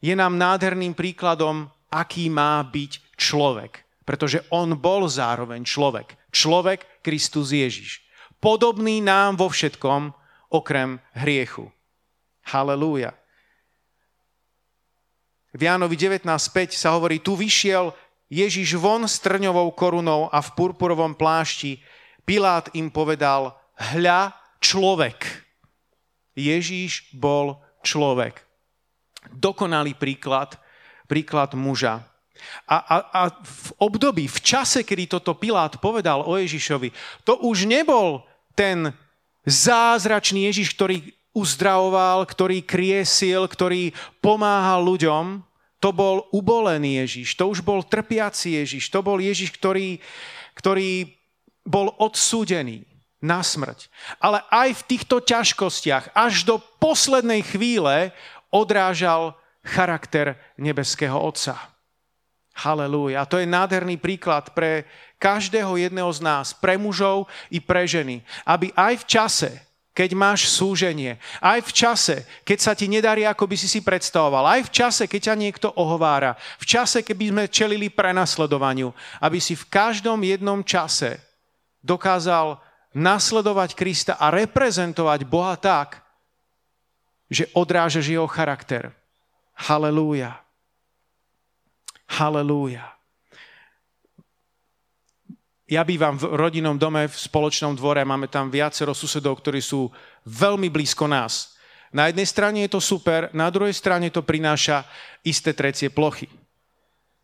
[0.02, 6.14] je nám nádherným príkladom, aký má byť človek pretože on bol zároveň človek.
[6.30, 8.06] Človek Kristus Ježiš.
[8.38, 10.14] Podobný nám vo všetkom,
[10.54, 11.74] okrem hriechu.
[12.46, 13.18] Halelúja.
[15.54, 17.94] V Jánovi 19.5 sa hovorí, tu vyšiel
[18.26, 21.78] Ježiš von s trňovou korunou a v purpurovom plášti.
[22.26, 25.46] Pilát im povedal, hľa človek.
[26.34, 28.42] Ježíš bol človek.
[29.30, 30.58] Dokonalý príklad,
[31.06, 32.02] príklad muža.
[32.68, 36.92] A, a, a v období, v čase, kedy toto Pilát povedal o Ježišovi,
[37.24, 38.92] to už nebol ten
[39.48, 43.92] zázračný Ježiš, ktorý uzdravoval, ktorý kriesil, ktorý
[44.24, 45.44] pomáhal ľuďom.
[45.84, 50.00] To bol ubolený Ježiš, to už bol trpiaci Ježiš, to bol Ježiš, ktorý,
[50.56, 51.12] ktorý
[51.68, 52.88] bol odsúdený
[53.20, 53.92] na smrť.
[54.16, 58.16] Ale aj v týchto ťažkostiach, až do poslednej chvíle,
[58.48, 61.76] odrážal charakter nebeského Otca.
[62.56, 63.28] Halelúja.
[63.28, 64.88] To je nádherný príklad pre
[65.20, 68.24] každého jedného z nás, pre mužov i pre ženy.
[68.48, 69.50] Aby aj v čase,
[69.96, 74.44] keď máš súženie, aj v čase, keď sa ti nedarí, ako by si si predstavoval,
[74.44, 78.92] aj v čase, keď ťa niekto ohovára, v čase, keby sme čelili prenasledovaniu,
[79.24, 81.16] aby si v každom jednom čase
[81.80, 82.60] dokázal
[82.92, 86.04] nasledovať Krista a reprezentovať Boha tak,
[87.32, 88.92] že odrážaš jeho charakter.
[89.56, 90.44] Halelúja.
[92.04, 92.95] Halelúja.
[95.66, 99.90] Ja bývam v rodinnom dome v spoločnom dvore, máme tam viacero susedov, ktorí sú
[100.22, 101.58] veľmi blízko nás.
[101.90, 104.86] Na jednej strane je to super, na druhej strane to prináša
[105.26, 106.30] isté trecie plochy.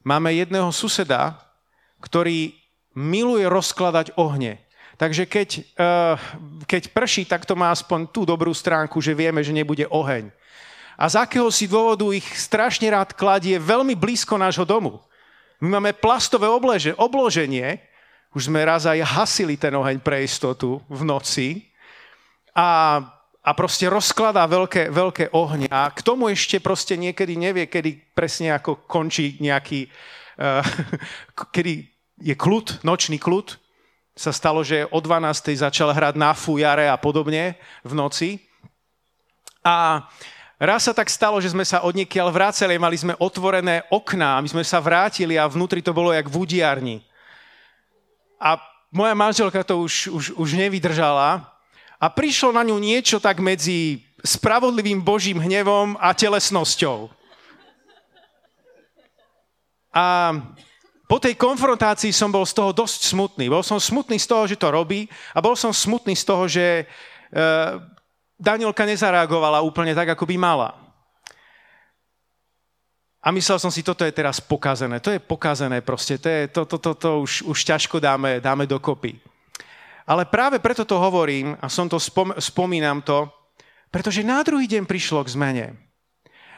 [0.03, 1.39] Máme jedného suseda,
[2.03, 2.51] ktorý
[2.99, 4.59] miluje rozkladať ohne.
[4.99, 6.19] Takže keď, uh,
[6.67, 10.35] keď prší, tak to má aspoň tú dobrú stránku, že vieme, že nebude oheň.
[10.99, 14.99] A z akéhosi dôvodu ich strašne rád kladie veľmi blízko nášho domu.
[15.63, 17.92] My máme plastové obleže, obloženie,
[18.33, 21.49] už sme raz aj hasili ten oheň pre istotu v noci
[22.57, 23.01] a,
[23.45, 25.69] a proste rozkladá veľké, veľké ohne.
[25.69, 29.89] A k tomu ešte proste niekedy nevie, kedy presne ako končí nejaký,
[30.41, 30.65] uh,
[31.57, 31.89] kedy
[32.25, 33.61] je kľud, nočný kľud.
[34.13, 35.57] Sa stalo, že o 12.
[35.57, 38.41] začal hrať na fujare a podobne v noci.
[39.65, 40.05] A
[40.63, 44.63] Raz sa tak stalo, že sme sa odniekiaľ vrácali, mali sme otvorené okná, my sme
[44.63, 46.97] sa vrátili a vnútri to bolo jak v udiarni.
[48.43, 48.59] A
[48.91, 51.47] moja manželka to už, už, už nevydržala
[52.03, 57.07] a prišlo na ňu niečo tak medzi spravodlivým Božím hnevom a telesnosťou.
[59.95, 60.35] A
[61.07, 63.47] po tej konfrontácii som bol z toho dosť smutný.
[63.47, 66.83] Bol som smutný z toho, že to robí a bol som smutný z toho, že
[66.83, 67.79] uh,
[68.35, 70.82] Danielka nezareagovala úplne tak, ako by mala.
[73.23, 74.99] A myslel som si, toto je teraz pokazené.
[74.99, 76.19] To je pokazené proste.
[76.19, 79.15] To, je, to, to, to, to už, už ťažko dáme, dáme dokopy.
[80.03, 83.31] Ale práve preto to hovorím a som to spom, spomínam to,
[83.95, 85.67] pretože na druhý deň prišlo k zmene.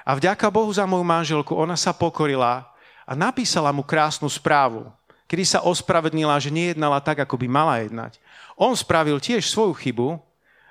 [0.08, 2.64] A vďaka Bohu za moju manželku, ona sa pokorila
[3.04, 4.88] a napísala mu krásnu správu,
[5.28, 8.16] kedy sa ospravednila, že nejednala tak, ako by mala jednať.
[8.56, 10.16] On spravil tiež svoju chybu,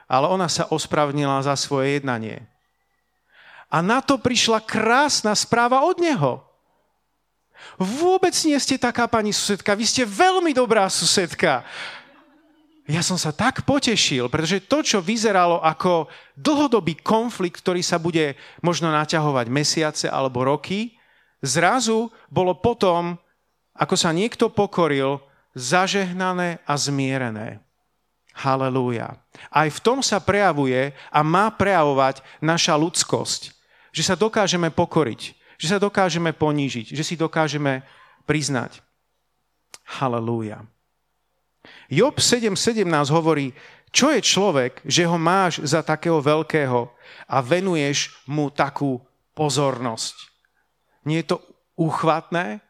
[0.10, 2.46] ale ona sa ospravedlnila za svoje jednanie.
[3.74, 6.46] A na to prišla krásna správa od neho.
[7.82, 11.66] Vôbec nie ste taká pani susedka, vy ste veľmi dobrá susedka.
[12.86, 16.06] Ja som sa tak potešil, pretože to, čo vyzeralo ako
[16.38, 20.94] dlhodobý konflikt, ktorý sa bude možno naťahovať mesiace alebo roky,
[21.40, 23.18] zrazu bolo potom,
[23.74, 25.24] ako sa niekto pokoril,
[25.56, 27.64] zažehnané a zmierené.
[28.36, 29.18] Halelúja.
[29.50, 33.63] Aj v tom sa prejavuje a má prejavovať naša ľudskosť
[33.94, 35.22] že sa dokážeme pokoriť,
[35.62, 37.86] že sa dokážeme ponížiť, že si dokážeme
[38.26, 38.82] priznať.
[39.86, 40.66] Halelúja.
[41.88, 43.54] Job 7.17 hovorí,
[43.94, 46.90] čo je človek, že ho máš za takého veľkého
[47.30, 48.98] a venuješ mu takú
[49.38, 50.18] pozornosť.
[51.06, 51.38] Nie je to
[51.78, 52.66] uchvatné?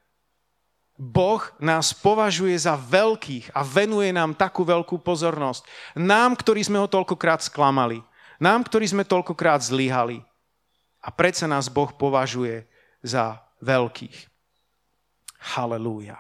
[1.00, 5.66] Boh nás považuje za veľkých a venuje nám takú veľkú pozornosť.
[5.98, 8.04] Nám, ktorí sme ho toľkokrát sklamali.
[8.38, 10.22] Nám, ktorí sme toľkokrát zlyhali.
[11.04, 12.64] A predsa nás Boh považuje
[13.04, 14.16] za veľkých.
[15.56, 16.16] Halelúja.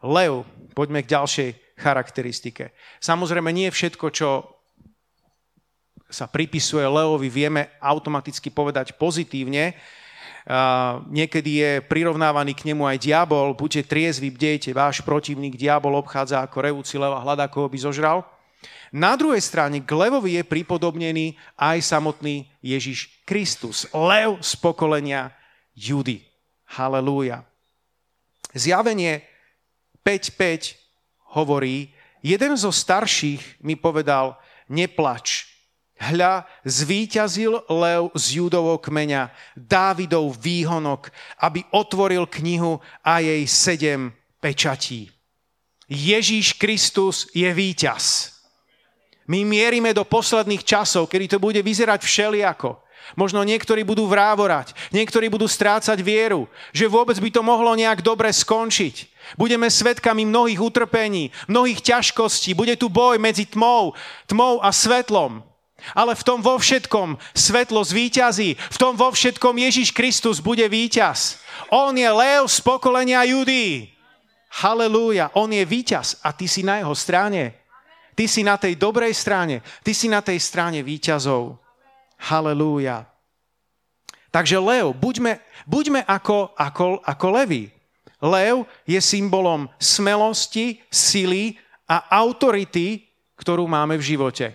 [0.00, 2.72] Lev, poďme k ďalšej charakteristike.
[3.04, 4.48] Samozrejme, nie všetko, čo
[6.08, 9.76] sa pripisuje Leovi, vieme automaticky povedať pozitívne.
[11.12, 13.52] Niekedy je prirovnávaný k nemu aj diabol.
[13.52, 18.24] Buďte triezvi, bdejte, váš protivník diabol obchádza ako revúci lev a hľadá, koho by zožral.
[18.90, 23.86] Na druhej strane k levovi je pripodobnený aj samotný Ježiš Kristus.
[23.94, 25.30] Lev z pokolenia
[25.78, 26.26] Judy.
[26.74, 27.46] Halelúja.
[28.50, 29.22] Zjavenie
[30.02, 30.74] 5.5
[31.38, 34.34] hovorí, jeden zo starších mi povedal,
[34.66, 35.46] neplač.
[36.00, 41.12] Hľa, zvíťazil lev z judovho kmeňa, Dávidov výhonok,
[41.44, 44.08] aby otvoril knihu a jej sedem
[44.40, 45.12] pečatí.
[45.90, 48.32] Ježíš Kristus je víťaz.
[49.28, 52.80] My mierime do posledných časov, kedy to bude vyzerať všeliako.
[53.18, 58.30] Možno niektorí budú vrávorať, niektorí budú strácať vieru, že vôbec by to mohlo nejak dobre
[58.30, 59.10] skončiť.
[59.34, 63.94] Budeme svetkami mnohých utrpení, mnohých ťažkostí, bude tu boj medzi tmou,
[64.30, 65.42] tmou a svetlom.
[65.96, 71.40] Ale v tom vo všetkom svetlo zvíťazí, v tom vo všetkom Ježiš Kristus bude víťaz.
[71.72, 73.88] On je lev z pokolenia Judy.
[74.60, 77.59] Halelúja, on je víťaz a ty si na jeho strane.
[78.14, 79.62] Ty si na tej dobrej strane.
[79.82, 81.56] Ty si na tej strane výťazov.
[82.30, 83.08] Halelúja.
[84.30, 87.72] Takže lev, buďme, buďme ako, ako, ako levy.
[88.22, 91.58] Lev je symbolom smelosti, sily
[91.90, 94.46] a autority, ktorú máme v živote.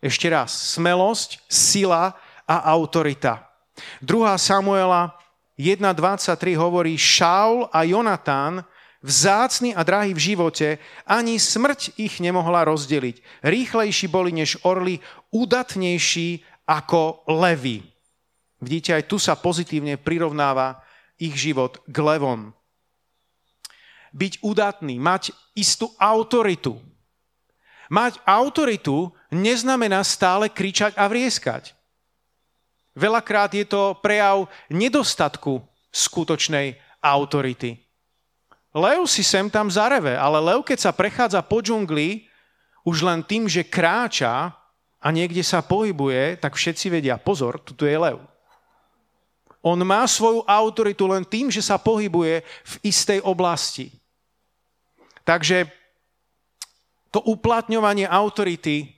[0.00, 2.14] Ešte raz, smelosť, sila
[2.46, 3.44] a autorita.
[4.00, 4.08] 2.
[4.40, 5.12] Samuela
[5.58, 8.64] 1.23 hovorí, Šaul a Jonatán
[9.06, 10.68] vzácny a drahý v živote,
[11.06, 13.46] ani smrť ich nemohla rozdeliť.
[13.46, 14.98] Rýchlejší boli než orly,
[15.30, 17.86] udatnejší ako levy.
[18.58, 20.82] Vidíte, aj tu sa pozitívne prirovnáva
[21.22, 22.50] ich život k levom.
[24.10, 26.82] Byť udatný, mať istú autoritu.
[27.86, 31.78] Mať autoritu neznamená stále kričať a vrieskať.
[32.98, 37.85] Veľakrát je to prejav nedostatku skutočnej autority.
[38.76, 42.28] Lev si sem tam zareve, ale lev, keď sa prechádza po džungli,
[42.84, 44.52] už len tým, že kráča
[45.00, 48.20] a niekde sa pohybuje, tak všetci vedia, pozor, tu je lev.
[49.64, 53.90] On má svoju autoritu len tým, že sa pohybuje v istej oblasti.
[55.26, 55.66] Takže
[57.10, 58.92] to uplatňovanie autority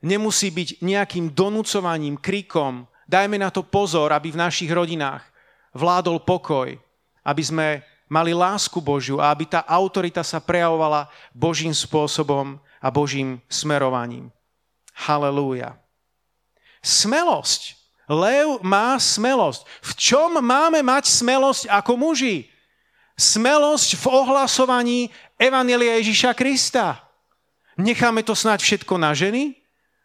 [0.00, 2.86] nemusí byť nejakým donúcovaním, krikom.
[3.04, 5.26] Dajme na to pozor, aby v našich rodinách
[5.76, 6.72] vládol pokoj,
[7.26, 13.40] aby sme mali lásku Božiu a aby tá autorita sa prejavovala Božím spôsobom a Božím
[13.48, 14.28] smerovaním.
[14.94, 15.80] Halelúja.
[16.84, 17.80] Smelosť.
[18.04, 19.64] Lev má smelosť.
[19.80, 22.52] V čom máme mať smelosť ako muži?
[23.16, 25.00] Smelosť v ohlasovaní
[25.40, 27.00] Evanelia Ježiša Krista.
[27.80, 29.63] Necháme to snať všetko na ženy?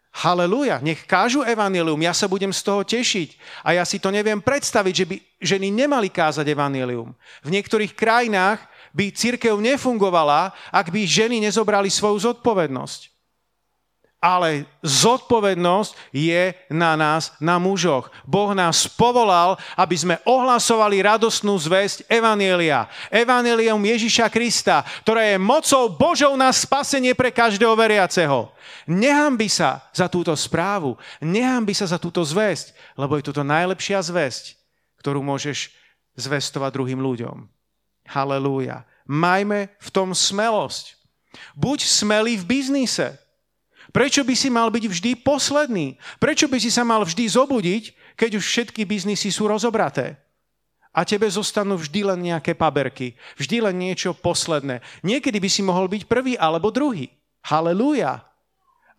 [0.10, 3.38] Halelúja, nech kážu evanilium, ja sa budem z toho tešiť.
[3.62, 7.14] A ja si to neviem predstaviť, že by ženy nemali kázať evanilium.
[7.46, 13.19] V niektorých krajinách by církev nefungovala, ak by ženy nezobrali svoju zodpovednosť
[14.20, 18.12] ale zodpovednosť je na nás, na mužoch.
[18.28, 22.92] Boh nás povolal, aby sme ohlasovali radostnú zväzť Evanielia.
[23.08, 28.52] Evanielium Ježiša Krista, ktoré je mocou Božou na spasenie pre každého veriaceho.
[28.92, 34.60] Nehambi sa za túto správu, nehambi sa za túto zväzť, lebo je toto najlepšia zväzť,
[35.00, 35.72] ktorú môžeš
[36.20, 37.48] zvestovať druhým ľuďom.
[38.04, 38.84] Halelúja.
[39.08, 41.00] Majme v tom smelosť.
[41.56, 43.29] Buď smelý v biznise.
[43.90, 45.98] Prečo by si mal byť vždy posledný?
[46.22, 50.22] Prečo by si sa mal vždy zobudiť, keď už všetky biznisy sú rozobraté?
[50.94, 54.82] A tebe zostanú vždy len nejaké paberky, vždy len niečo posledné.
[55.06, 57.10] Niekedy by si mohol byť prvý alebo druhý.
[57.46, 58.26] Halelúja.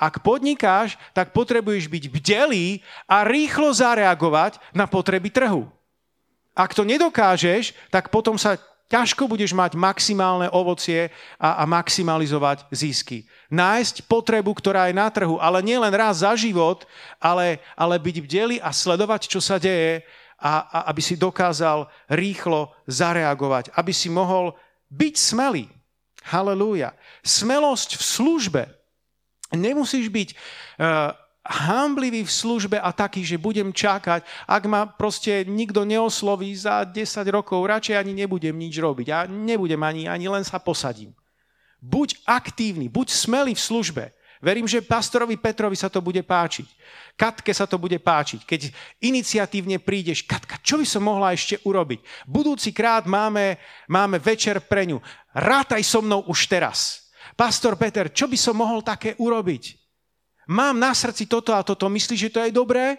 [0.01, 5.69] Ak podnikáš, tak potrebuješ byť bdelý a rýchlo zareagovať na potreby trhu.
[6.57, 8.57] Ak to nedokážeš, tak potom sa
[8.91, 13.25] ťažko budeš mať maximálne ovocie a, a maximalizovať zisky.
[13.49, 16.83] Nájsť potrebu, ktorá je na trhu, ale nie len raz za život,
[17.23, 20.03] ale, ale byť bdeli a sledovať, čo sa deje
[20.43, 24.59] a, a aby si dokázal rýchlo zareagovať, aby si mohol
[24.91, 25.71] byť smelý.
[26.27, 26.93] Halelúja.
[27.25, 28.63] Smelosť v službe.
[29.57, 31.17] Nemusíš byť uh,
[31.51, 36.95] hamblivý v službe a taký, že budem čakať, ak ma proste nikto neosloví za 10
[37.35, 41.11] rokov, radšej ani nebudem nič robiť a nebudem ani, ani len sa posadím.
[41.83, 44.05] Buď aktívny, buď smelý v službe.
[44.41, 46.65] Verím, že pastorovi Petrovi sa to bude páčiť.
[47.13, 48.49] Katke sa to bude páčiť.
[48.49, 48.61] Keď
[49.05, 52.25] iniciatívne prídeš, Katka, čo by som mohla ešte urobiť?
[52.25, 54.97] Budúci krát máme, máme večer pre ňu.
[55.37, 57.13] Rátaj so mnou už teraz.
[57.37, 59.80] Pastor Peter, čo by som mohol také urobiť?
[60.51, 62.99] Mám na srdci toto a toto, myslíš, že to je dobré?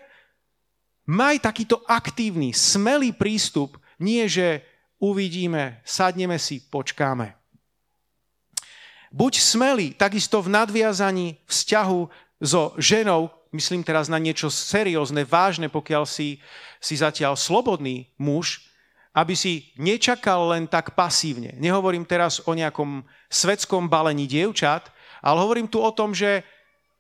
[1.04, 4.64] Maj takýto aktívny, smelý prístup, nie že
[4.96, 7.36] uvidíme, sadneme si, počkáme.
[9.12, 12.00] Buď smelý, takisto v nadviazaní vzťahu
[12.40, 16.40] so ženou, myslím teraz na niečo seriózne, vážne, pokiaľ si,
[16.80, 18.72] si zatiaľ slobodný muž,
[19.12, 21.52] aby si nečakal len tak pasívne.
[21.60, 24.88] Nehovorím teraz o nejakom svetskom balení dievčat,
[25.20, 26.48] ale hovorím tu o tom, že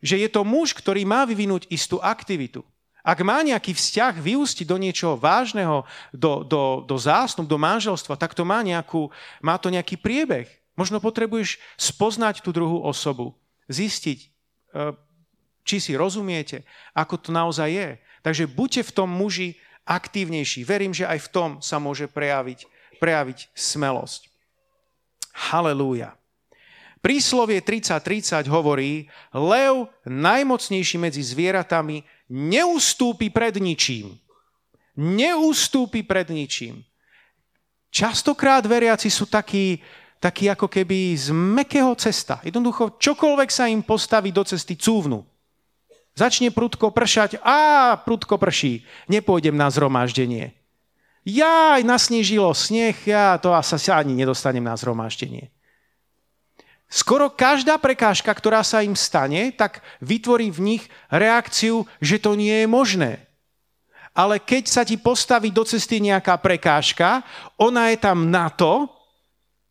[0.01, 2.65] že je to muž, ktorý má vyvinúť istú aktivitu.
[3.01, 8.37] Ak má nejaký vzťah vyústiť do niečoho vážneho, do, do, do zásnub, do manželstva, tak
[8.37, 9.09] to má, nejakú,
[9.41, 10.45] má to nejaký priebeh.
[10.77, 13.33] Možno potrebuješ spoznať tú druhú osobu,
[13.73, 14.27] zistiť, e,
[15.65, 16.61] či si rozumiete,
[16.93, 17.89] ako to naozaj je.
[18.21, 19.57] Takže buďte v tom muži
[19.89, 20.61] aktívnejší.
[20.61, 22.69] Verím, že aj v tom sa môže prejaviť,
[23.01, 24.29] prejaviť smelosť.
[25.49, 26.20] Halelúja.
[27.01, 34.21] Príslovie 30.30 hovorí, lev, najmocnejší medzi zvieratami, neustúpi pred ničím.
[35.01, 36.85] Neustúpi pred ničím.
[37.89, 39.81] Častokrát veriaci sú takí,
[40.21, 42.37] takí ako keby z mekého cesta.
[42.45, 45.25] Jednoducho, čokoľvek sa im postaví do cesty, cúvnu.
[46.13, 50.53] Začne prudko pršať, a prudko prší, nepôjdem na zhromaždenie.
[51.25, 55.49] Jaj, nasnežilo sneh, ja to asi sa ani nedostanem na zhromaždenie.
[56.91, 62.51] Skoro každá prekážka, ktorá sa im stane, tak vytvorí v nich reakciu, že to nie
[62.51, 63.11] je možné.
[64.11, 67.23] Ale keď sa ti postaví do cesty nejaká prekážka,
[67.55, 68.91] ona je tam na to,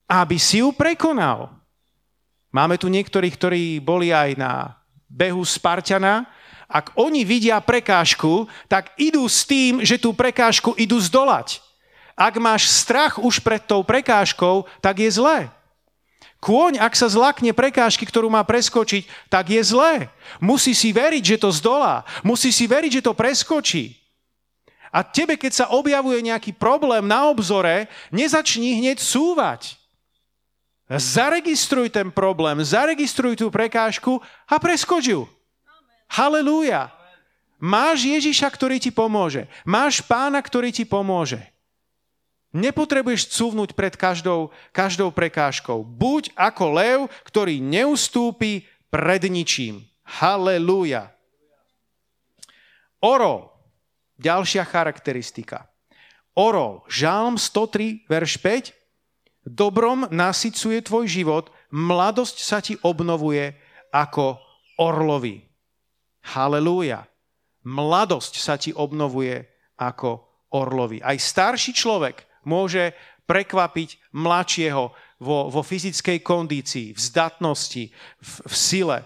[0.08, 1.52] aby si ju prekonal.
[2.56, 4.80] Máme tu niektorých, ktorí boli aj na
[5.12, 6.24] behu Spartana.
[6.72, 11.60] Ak oni vidia prekážku, tak idú s tým, že tú prekážku idú zdolať.
[12.16, 15.52] Ak máš strach už pred tou prekážkou, tak je zlé.
[16.40, 20.08] Kôň, ak sa zlakne prekážky, ktorú má preskočiť, tak je zlé.
[20.40, 22.08] Musí si veriť, že to zdolá.
[22.24, 24.00] Musí si veriť, že to preskočí.
[24.88, 29.76] A tebe, keď sa objavuje nejaký problém na obzore, nezačni hneď súvať.
[30.90, 34.18] Zaregistruj ten problém, zaregistruj tú prekážku
[34.50, 35.28] a preskoč ju.
[36.10, 36.90] Halelúja.
[37.60, 39.44] Máš Ježiša, ktorý ti pomôže.
[39.62, 41.49] Máš pána, ktorý ti pomôže.
[42.50, 45.86] Nepotrebuješ cúvnuť pred každou, každou prekážkou.
[45.86, 49.86] Buď ako lev, ktorý neustúpi pred ničím.
[50.02, 51.14] Halelúja.
[52.98, 53.54] Orol.
[54.18, 55.70] Ďalšia charakteristika.
[56.34, 56.82] Orol.
[56.90, 58.74] Žálm 103, verš 5.
[59.46, 63.54] Dobrom nasycuje tvoj život, mladosť sa ti obnovuje
[63.94, 64.42] ako
[64.76, 65.46] orlovi.
[66.34, 67.06] Halelúja.
[67.62, 69.46] Mladosť sa ti obnovuje
[69.78, 70.98] ako orlovi.
[70.98, 72.92] Aj starší človek môže
[73.30, 78.98] prekvapiť mladšieho vo, vo fyzickej kondícii, v zdatnosti, v, v sile.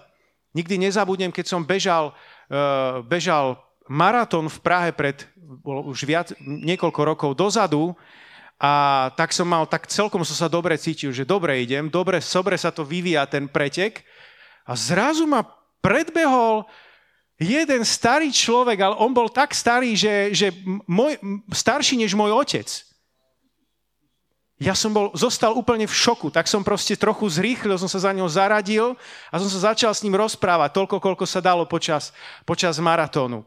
[0.57, 2.15] Nikdy nezabudnem, keď som bežal,
[2.49, 5.27] uh, bežal maratón v Prahe pred
[5.65, 7.93] už viac, niekoľko rokov dozadu
[8.57, 12.55] a tak som mal, tak celkom som sa dobre cítil, že dobre idem, dobre, dobre
[12.57, 14.01] sa to vyvíja ten pretek
[14.65, 15.45] a zrazu ma
[15.85, 16.65] predbehol
[17.37, 20.47] jeden starý človek, ale on bol tak starý, že, že
[20.87, 21.19] môj,
[21.51, 22.65] starší než môj otec
[24.55, 28.15] ja som bol, zostal úplne v šoku, tak som proste trochu zrýchlil, som sa za
[28.15, 28.95] ňou zaradil
[29.27, 32.15] a som sa začal s ním rozprávať toľko, koľko sa dalo počas,
[32.47, 33.43] počas maratónu.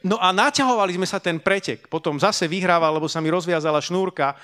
[0.00, 1.84] No a naťahovali sme sa ten pretek.
[1.92, 4.38] Potom zase vyhrával, lebo sa mi rozviazala šnúrka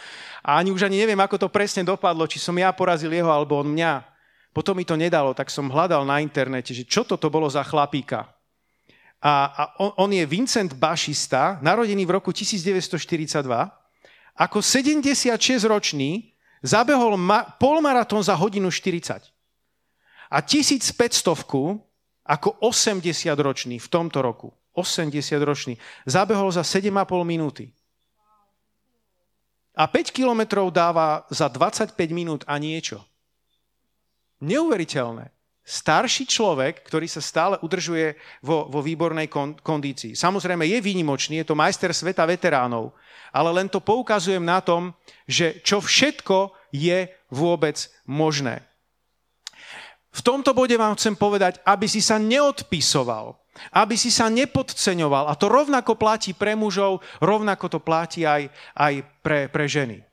[0.44, 3.56] a ani už ani neviem, ako to presne dopadlo, či som ja porazil jeho alebo
[3.56, 4.04] on mňa.
[4.52, 8.28] Potom mi to nedalo, tak som hľadal na internete, že čo toto bolo za chlapíka.
[9.24, 13.81] A, a on, on je Vincent Bašista, narodený v roku 1942
[14.36, 16.32] ako 76-ročný
[16.64, 19.28] zabehol ma- polmaratón za hodinu 40.
[20.32, 20.96] A 1500
[22.22, 25.76] ako 80-ročný v tomto roku, 80-ročný,
[26.06, 26.94] zabehol za 7,5
[27.26, 27.74] minúty.
[29.72, 33.02] A 5 kilometrov dáva za 25 minút a niečo.
[34.40, 40.18] Neuveriteľné starší človek, ktorý sa stále udržuje vo, vo výbornej kon, kondícii.
[40.18, 42.90] Samozrejme je výnimočný, je to majster sveta veteránov,
[43.32, 44.92] ale len to poukazujem na tom,
[45.24, 48.60] že čo všetko je vôbec možné.
[50.12, 53.32] V tomto bode vám chcem povedať, aby si sa neodpisoval,
[53.72, 55.32] aby si sa nepodceňoval.
[55.32, 60.04] A to rovnako platí pre mužov, rovnako to platí aj, aj pre, pre ženy.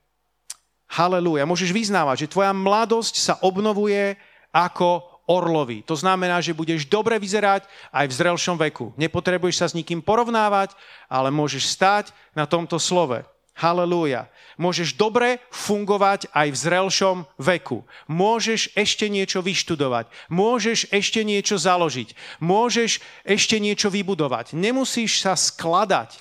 [0.89, 1.43] Halelúja.
[1.43, 4.15] Môžeš vyznávať, že tvoja mladosť sa obnovuje
[4.55, 5.85] ako orlovi.
[5.85, 8.89] To znamená, že budeš dobre vyzerať aj v zrelšom veku.
[8.97, 10.73] Nepotrebuješ sa s nikým porovnávať,
[11.05, 13.21] ale môžeš stať na tomto slove.
[13.59, 14.31] Halelúja.
[14.55, 17.83] Môžeš dobre fungovať aj v zrelšom veku.
[18.07, 20.07] Môžeš ešte niečo vyštudovať.
[20.31, 22.39] Môžeš ešte niečo založiť.
[22.39, 24.55] Môžeš ešte niečo vybudovať.
[24.55, 26.15] Nemusíš sa skladať.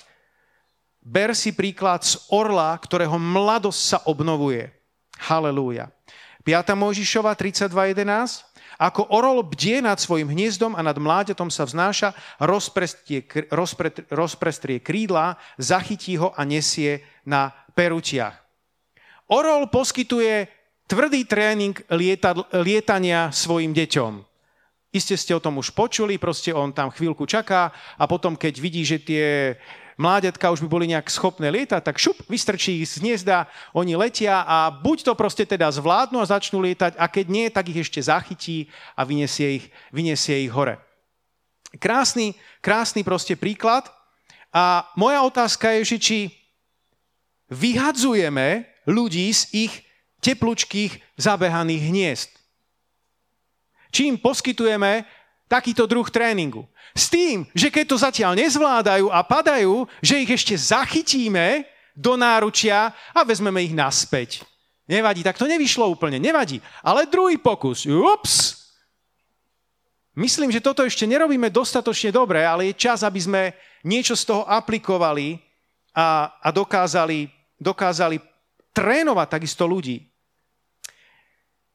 [0.99, 4.67] Ber si príklad z orla, ktorého mladosť sa obnovuje.
[5.15, 5.95] Halelúja.
[6.43, 6.75] 5.
[6.75, 8.48] Mojžišova 32.11.
[8.79, 15.35] Ako orol bdie nad svojim hniezdom a nad mláďatom sa vznáša, rozprestrie, rozpre, rozprestrie krídla,
[15.59, 18.39] zachytí ho a nesie na perutiach.
[19.27, 20.47] Orol poskytuje
[20.87, 24.23] tvrdý tréning lieta, lietania svojim deťom.
[24.95, 27.69] Iste ste o tom už počuli, proste on tam chvíľku čaká
[27.99, 29.59] a potom, keď vidí, že tie
[29.99, 34.47] mláďatka už by boli nejak schopné lietať, tak šup, vystrčí ich z hniezda, oni letia
[34.47, 37.99] a buď to proste teda zvládnu a začnú lietať a keď nie, tak ich ešte
[37.99, 40.79] zachytí a vyniesie ich, vyniesie ich hore.
[41.77, 42.33] Krásny,
[42.63, 43.91] krásny proste príklad.
[44.49, 46.19] A moja otázka je, že či
[47.53, 49.73] vyhadzujeme ľudí z ich
[50.25, 52.31] teplučkých zabehaných hniezd.
[53.93, 55.05] Či im poskytujeme
[55.49, 56.69] takýto druh tréningu.
[56.93, 61.65] S tým, že keď to zatiaľ nezvládajú a padajú, že ich ešte zachytíme
[61.97, 64.45] do náručia a vezmeme ich naspäť.
[64.85, 66.61] Nevadí, tak to nevyšlo úplne, nevadí.
[66.85, 68.59] Ale druhý pokus, ups,
[70.19, 73.43] Myslím, že toto ešte nerobíme dostatočne dobre, ale je čas, aby sme
[73.87, 75.39] niečo z toho aplikovali
[75.95, 78.19] a, a dokázali, dokázali
[78.75, 80.03] trénovať takisto ľudí.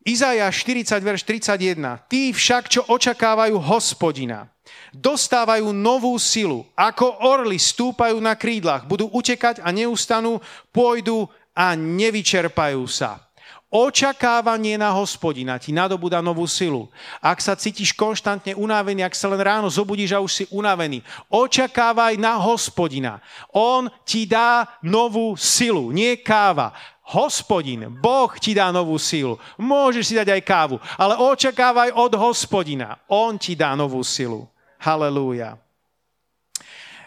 [0.05, 1.80] Izaja 40, verš 31.
[2.12, 4.52] Tí však, čo očakávajú hospodina,
[4.92, 6.68] dostávajú novú silu.
[6.76, 10.44] Ako orly stúpajú na krídlach, budú utekať a neustanú,
[10.76, 11.24] pôjdu
[11.57, 13.24] a nevyčerpajú sa.
[13.74, 16.86] Očakávanie na hospodina ti nadobúda novú silu.
[17.18, 22.14] Ak sa cítiš konštantne unavený, ak sa len ráno zobudíš a už si unavený, očakávaj
[22.14, 23.18] na hospodina.
[23.50, 26.70] On ti dá novú silu, nie káva.
[27.05, 29.36] Hospodin, Boh ti dá novú silu.
[29.61, 32.96] Môžeš si dať aj kávu, ale očakávaj od hospodina.
[33.12, 34.48] On ti dá novú silu.
[34.80, 35.61] Halelúja.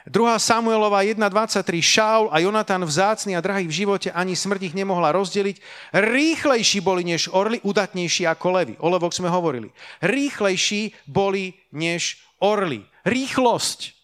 [0.07, 0.13] 2.
[0.39, 5.59] Samuelova 1.23 Šaul a Jonatan vzácný a drahý v živote, ani smrť ich nemohla rozdeliť.
[5.91, 8.73] Rýchlejší boli než orly, udatnejší ako levy.
[8.79, 9.73] O levoch sme hovorili.
[9.99, 12.87] Rýchlejší boli než orly.
[13.03, 13.96] Rýchlosť.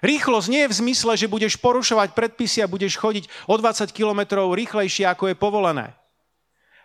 [0.00, 4.48] Rýchlosť nie je v zmysle, že budeš porušovať predpisy a budeš chodiť o 20 km
[4.48, 5.92] rýchlejšie, ako je povolené.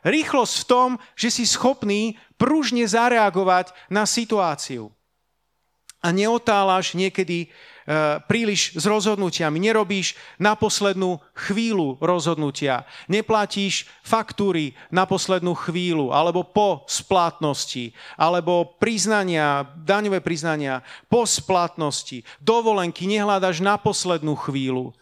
[0.05, 4.93] Rýchlosť v tom, že si schopný pružne zareagovať na situáciu.
[6.05, 7.49] A neotálaš niekedy
[8.25, 9.61] príliš s rozhodnutiami.
[9.61, 12.83] Nerobíš na poslednú chvíľu rozhodnutia.
[13.05, 22.25] Neplatíš faktúry na poslednú chvíľu, alebo po splátnosti, alebo priznania, daňové priznania po splatnosti.
[22.41, 24.97] Dovolenky nehľadaš na poslednú chvíľu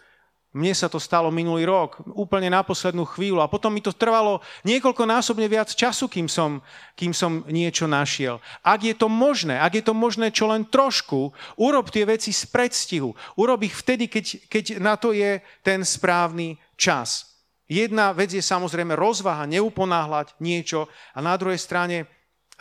[0.53, 4.37] mne sa to stalo minulý rok, úplne na poslednú chvíľu a potom mi to trvalo
[4.69, 6.61] niekoľkonásobne viac času, kým som,
[6.93, 8.37] kým som niečo našiel.
[8.61, 12.45] Ak je to možné, ak je to možné čo len trošku, urob tie veci z
[12.53, 13.17] predstihu.
[13.33, 17.33] Urob ich vtedy, keď, keď na to je ten správny čas.
[17.65, 20.85] Jedna vec je samozrejme rozvaha, neuponáhľať niečo
[21.17, 22.05] a na druhej strane,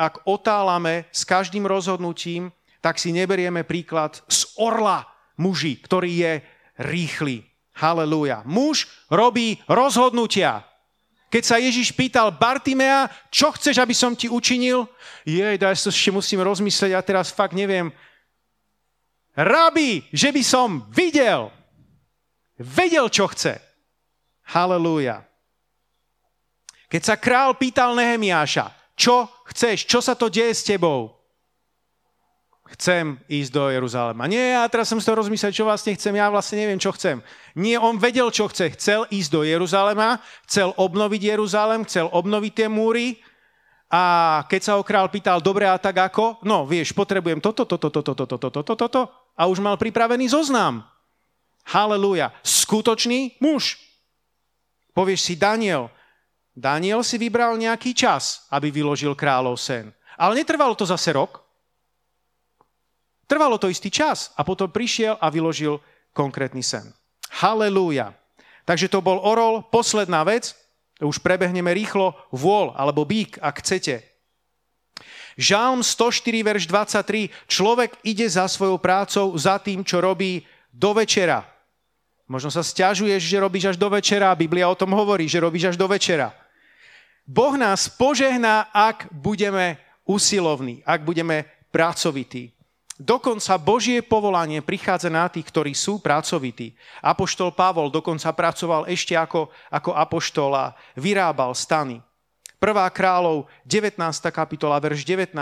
[0.00, 2.48] ak otálame s každým rozhodnutím,
[2.80, 5.04] tak si neberieme príklad z orla
[5.36, 6.32] muži, ktorý je
[6.80, 8.44] rýchly Halelúja.
[8.44, 10.64] Muž robí rozhodnutia.
[11.32, 14.84] Keď sa Ježiš pýtal Bartimea, čo chceš, aby som ti učinil?
[15.24, 17.88] Jej, daj sa ešte musím rozmyslieť, ja teraz fakt neviem.
[19.32, 21.48] Rabi, že by som videl.
[22.60, 23.56] Vedel, čo chce.
[24.52, 25.24] Halelúja.
[26.92, 31.21] Keď sa král pýtal Nehemiáša, čo chceš, čo sa to deje s tebou?
[32.74, 34.24] Chcem ísť do Jeruzalema.
[34.24, 37.20] Nie, ja teraz som si to rozmyslel, čo vlastne chcem, ja vlastne neviem, čo chcem.
[37.56, 38.72] Nie, on vedel, čo chce.
[38.76, 43.20] Chcel ísť do Jeruzalema, chcel obnoviť Jeruzalem, chcel obnoviť tie múry
[43.92, 44.02] a
[44.48, 46.40] keď sa ho král pýtal, dobre a tak ako?
[46.48, 49.02] No, vieš, potrebujem toto, toto, toto, toto, toto, toto, toto
[49.36, 50.88] a už mal pripravený zoznam.
[51.68, 52.32] Halelúja.
[52.40, 53.76] Skutočný muž.
[54.96, 55.92] Povieš si Daniel.
[56.56, 59.92] Daniel si vybral nejaký čas, aby vyložil kráľov sen.
[60.16, 61.41] Ale netrvalo to zase rok.
[63.32, 65.80] Trvalo to istý čas a potom prišiel a vyložil
[66.12, 66.92] konkrétny sen.
[67.40, 68.12] Halelúja.
[68.68, 70.52] Takže to bol orol, posledná vec,
[71.00, 74.04] už prebehneme rýchlo, vôľ alebo bík, ak chcete.
[75.40, 77.32] Žálm 104, verš 23.
[77.48, 81.48] Človek ide za svojou prácou, za tým, čo robí do večera.
[82.28, 84.28] Možno sa stiažuješ, že robíš až do večera.
[84.36, 86.36] Biblia o tom hovorí, že robíš až do večera.
[87.24, 92.52] Boh nás požehná, ak budeme usilovní, ak budeme pracovití.
[93.02, 96.78] Dokonca Božie povolanie prichádza na tých, ktorí sú pracovití.
[97.02, 101.98] Apoštol Pavol dokonca pracoval ešte ako, ako apoštol a vyrábal stany.
[102.62, 103.98] Prvá kráľov, 19.
[104.30, 105.34] kapitola, verš 19,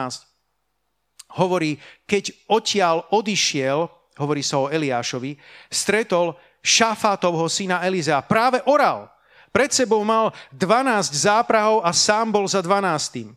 [1.36, 1.76] hovorí,
[2.08, 5.36] keď odtiaľ odišiel, hovorí sa o Eliášovi,
[5.68, 8.24] stretol Šafátovho syna Elizea.
[8.24, 9.12] Práve oral.
[9.52, 13.36] Pred sebou mal 12 záprahov a sám bol za 12.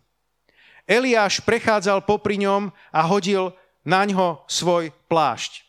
[0.88, 3.52] Eliáš prechádzal popri ňom a hodil
[3.84, 5.64] na ňo svoj plášť.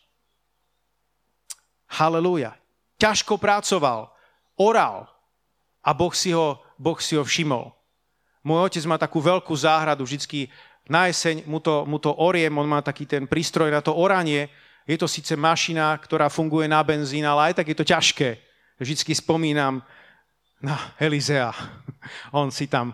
[1.95, 2.55] Halelúja.
[2.99, 4.11] Ťažko pracoval,
[4.59, 5.11] oral
[5.83, 7.75] a boh si ho, boh si ho všimol.
[8.47, 10.49] Môj otec má takú veľkú záhradu, vždycky
[10.85, 14.53] na jeseň mu to, mu to oriem, on má taký ten prístroj na to oranie.
[14.85, 18.37] Je to síce mašina, ktorá funguje na benzín, ale aj tak je to ťažké.
[18.77, 19.81] Vždycky spomínam
[20.61, 21.57] na Elizea.
[22.37, 22.93] On si tam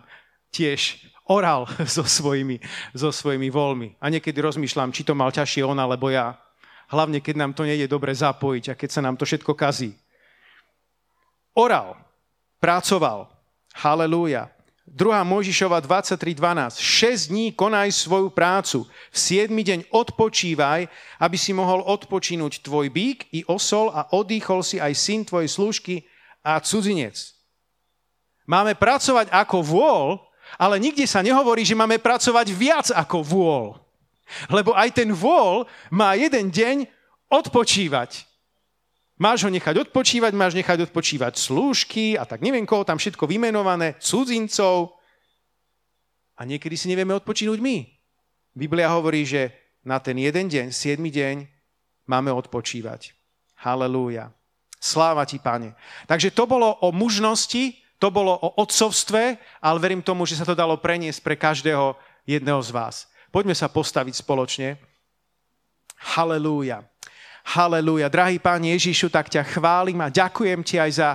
[0.54, 2.58] tiež oral so svojimi,
[2.90, 3.94] so svojimi voľmi.
[4.02, 6.34] A niekedy rozmýšľam, či to mal ťažšie on alebo ja.
[6.90, 9.94] Hlavne, keď nám to nejde dobre zapojiť a keď sa nám to všetko kazí.
[11.54, 11.94] Oral,
[12.58, 13.30] pracoval,
[13.78, 14.50] halelúja.
[14.90, 15.06] 2.
[15.22, 16.82] Mojžišova 23.12.
[16.82, 18.90] 6 dní konaj svoju prácu.
[19.14, 19.16] V
[19.46, 19.46] 7.
[19.54, 20.90] deň odpočívaj,
[21.22, 25.94] aby si mohol odpočinúť tvoj bík i osol a odýchol si aj syn tvojej služky
[26.42, 27.38] a cudzinec.
[28.50, 30.06] Máme pracovať ako vôľ,
[30.57, 33.66] ale nikde sa nehovorí, že máme pracovať viac ako vôľ.
[34.51, 36.86] Lebo aj ten vôľ má jeden deň
[37.30, 38.26] odpočívať.
[39.20, 44.01] Máš ho nechať odpočívať, máš nechať odpočívať slúžky a tak neviem koho, tam všetko vymenované,
[44.01, 44.96] cudzincov.
[46.40, 47.84] A niekedy si nevieme odpočinúť my.
[48.57, 49.53] Biblia hovorí, že
[49.84, 51.44] na ten jeden deň, siedmy deň,
[52.09, 53.12] máme odpočívať.
[53.61, 54.32] Halelúja.
[54.80, 55.76] Sláva ti, pane.
[56.09, 60.57] Takže to bolo o mužnosti, To bolo o otcovstve, ale verím tomu, že sa to
[60.57, 61.94] dalo preniesť pre každého
[62.24, 62.96] jedného z vás.
[63.28, 64.80] Poďme sa postaviť spoločne.
[66.16, 66.80] Halelúja.
[67.44, 68.09] Halelúja.
[68.09, 71.11] Drahý Pán Ježišu, tak ťa chválim a ďakujem ti aj za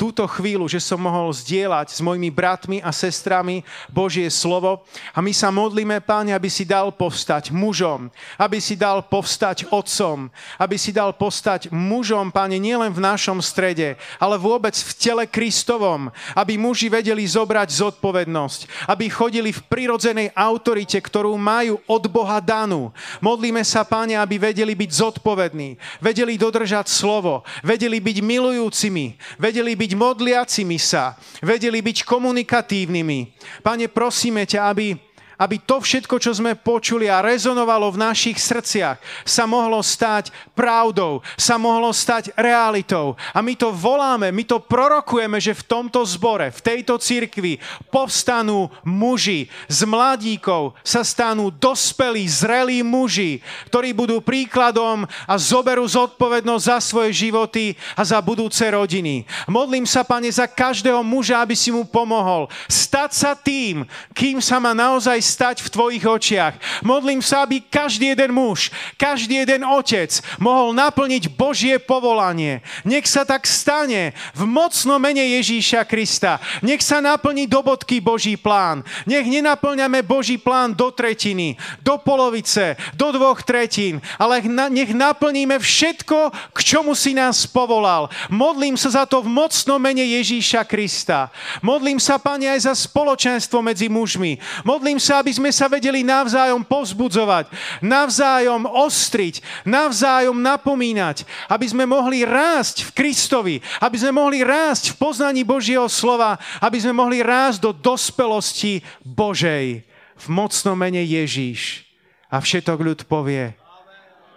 [0.00, 3.60] túto chvíľu, že som mohol zdieľať s mojimi bratmi a sestrami
[3.92, 4.80] Božie slovo.
[5.12, 8.08] A my sa modlíme, Páne, aby si dal povstať mužom,
[8.40, 14.00] aby si dal povstať otcom, aby si dal povstať mužom, Páne, nielen v našom strede,
[14.16, 20.96] ale vôbec v tele Kristovom, aby muži vedeli zobrať zodpovednosť, aby chodili v prirodzenej autorite,
[20.96, 22.88] ktorú majú od Boha danú.
[23.20, 29.89] Modlíme sa, Páne, aby vedeli byť zodpovední, vedeli dodržať slovo, vedeli byť milujúcimi, vedeli byť
[29.90, 33.18] byť modliacimi sa, vedeli byť komunikatívnymi.
[33.58, 34.94] Pane, prosíme ťa, aby
[35.40, 41.24] aby to všetko, čo sme počuli a rezonovalo v našich srdciach, sa mohlo stať pravdou,
[41.40, 43.16] sa mohlo stať realitou.
[43.32, 47.56] A my to voláme, my to prorokujeme, že v tomto zbore, v tejto cirkvi
[47.88, 53.40] povstanú muži z mladíkov, sa stanú dospelí, zrelí muži,
[53.72, 59.24] ktorí budú príkladom a zoberú zodpovednosť za svoje životy a za budúce rodiny.
[59.48, 64.58] Modlím sa, Pane, za každého muža, aby si mu pomohol stať sa tým, kým sa
[64.58, 66.82] má naozaj stať v tvojich očiach.
[66.82, 70.10] Modlím sa, aby každý jeden muž, každý jeden otec
[70.42, 72.66] mohol naplniť Božie povolanie.
[72.82, 76.42] Nech sa tak stane v mocno mene Ježíša Krista.
[76.66, 78.82] Nech sa naplní do bodky Boží plán.
[79.06, 81.54] Nech nenaplňame Boží plán do tretiny,
[81.86, 88.10] do polovice, do dvoch tretín, ale nech naplníme všetko, k čomu si nás povolal.
[88.32, 91.28] Modlím sa za to v mocno mene Ježíša Krista.
[91.60, 94.40] Modlím sa, Pane, aj za spoločenstvo medzi mužmi.
[94.64, 97.52] Modlím sa, aby sme sa vedeli navzájom povzbudzovať,
[97.84, 104.98] navzájom ostriť, navzájom napomínať, aby sme mohli rásť v Kristovi, aby sme mohli rásť v
[104.98, 109.84] poznaní Božieho slova, aby sme mohli rásť do dospelosti Božej.
[110.20, 111.88] V mocnom mene Ježíš.
[112.30, 113.56] A všetok ľud povie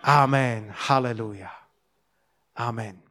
[0.03, 0.67] Amen.
[0.75, 1.51] Halelúja.
[2.59, 3.02] Amen.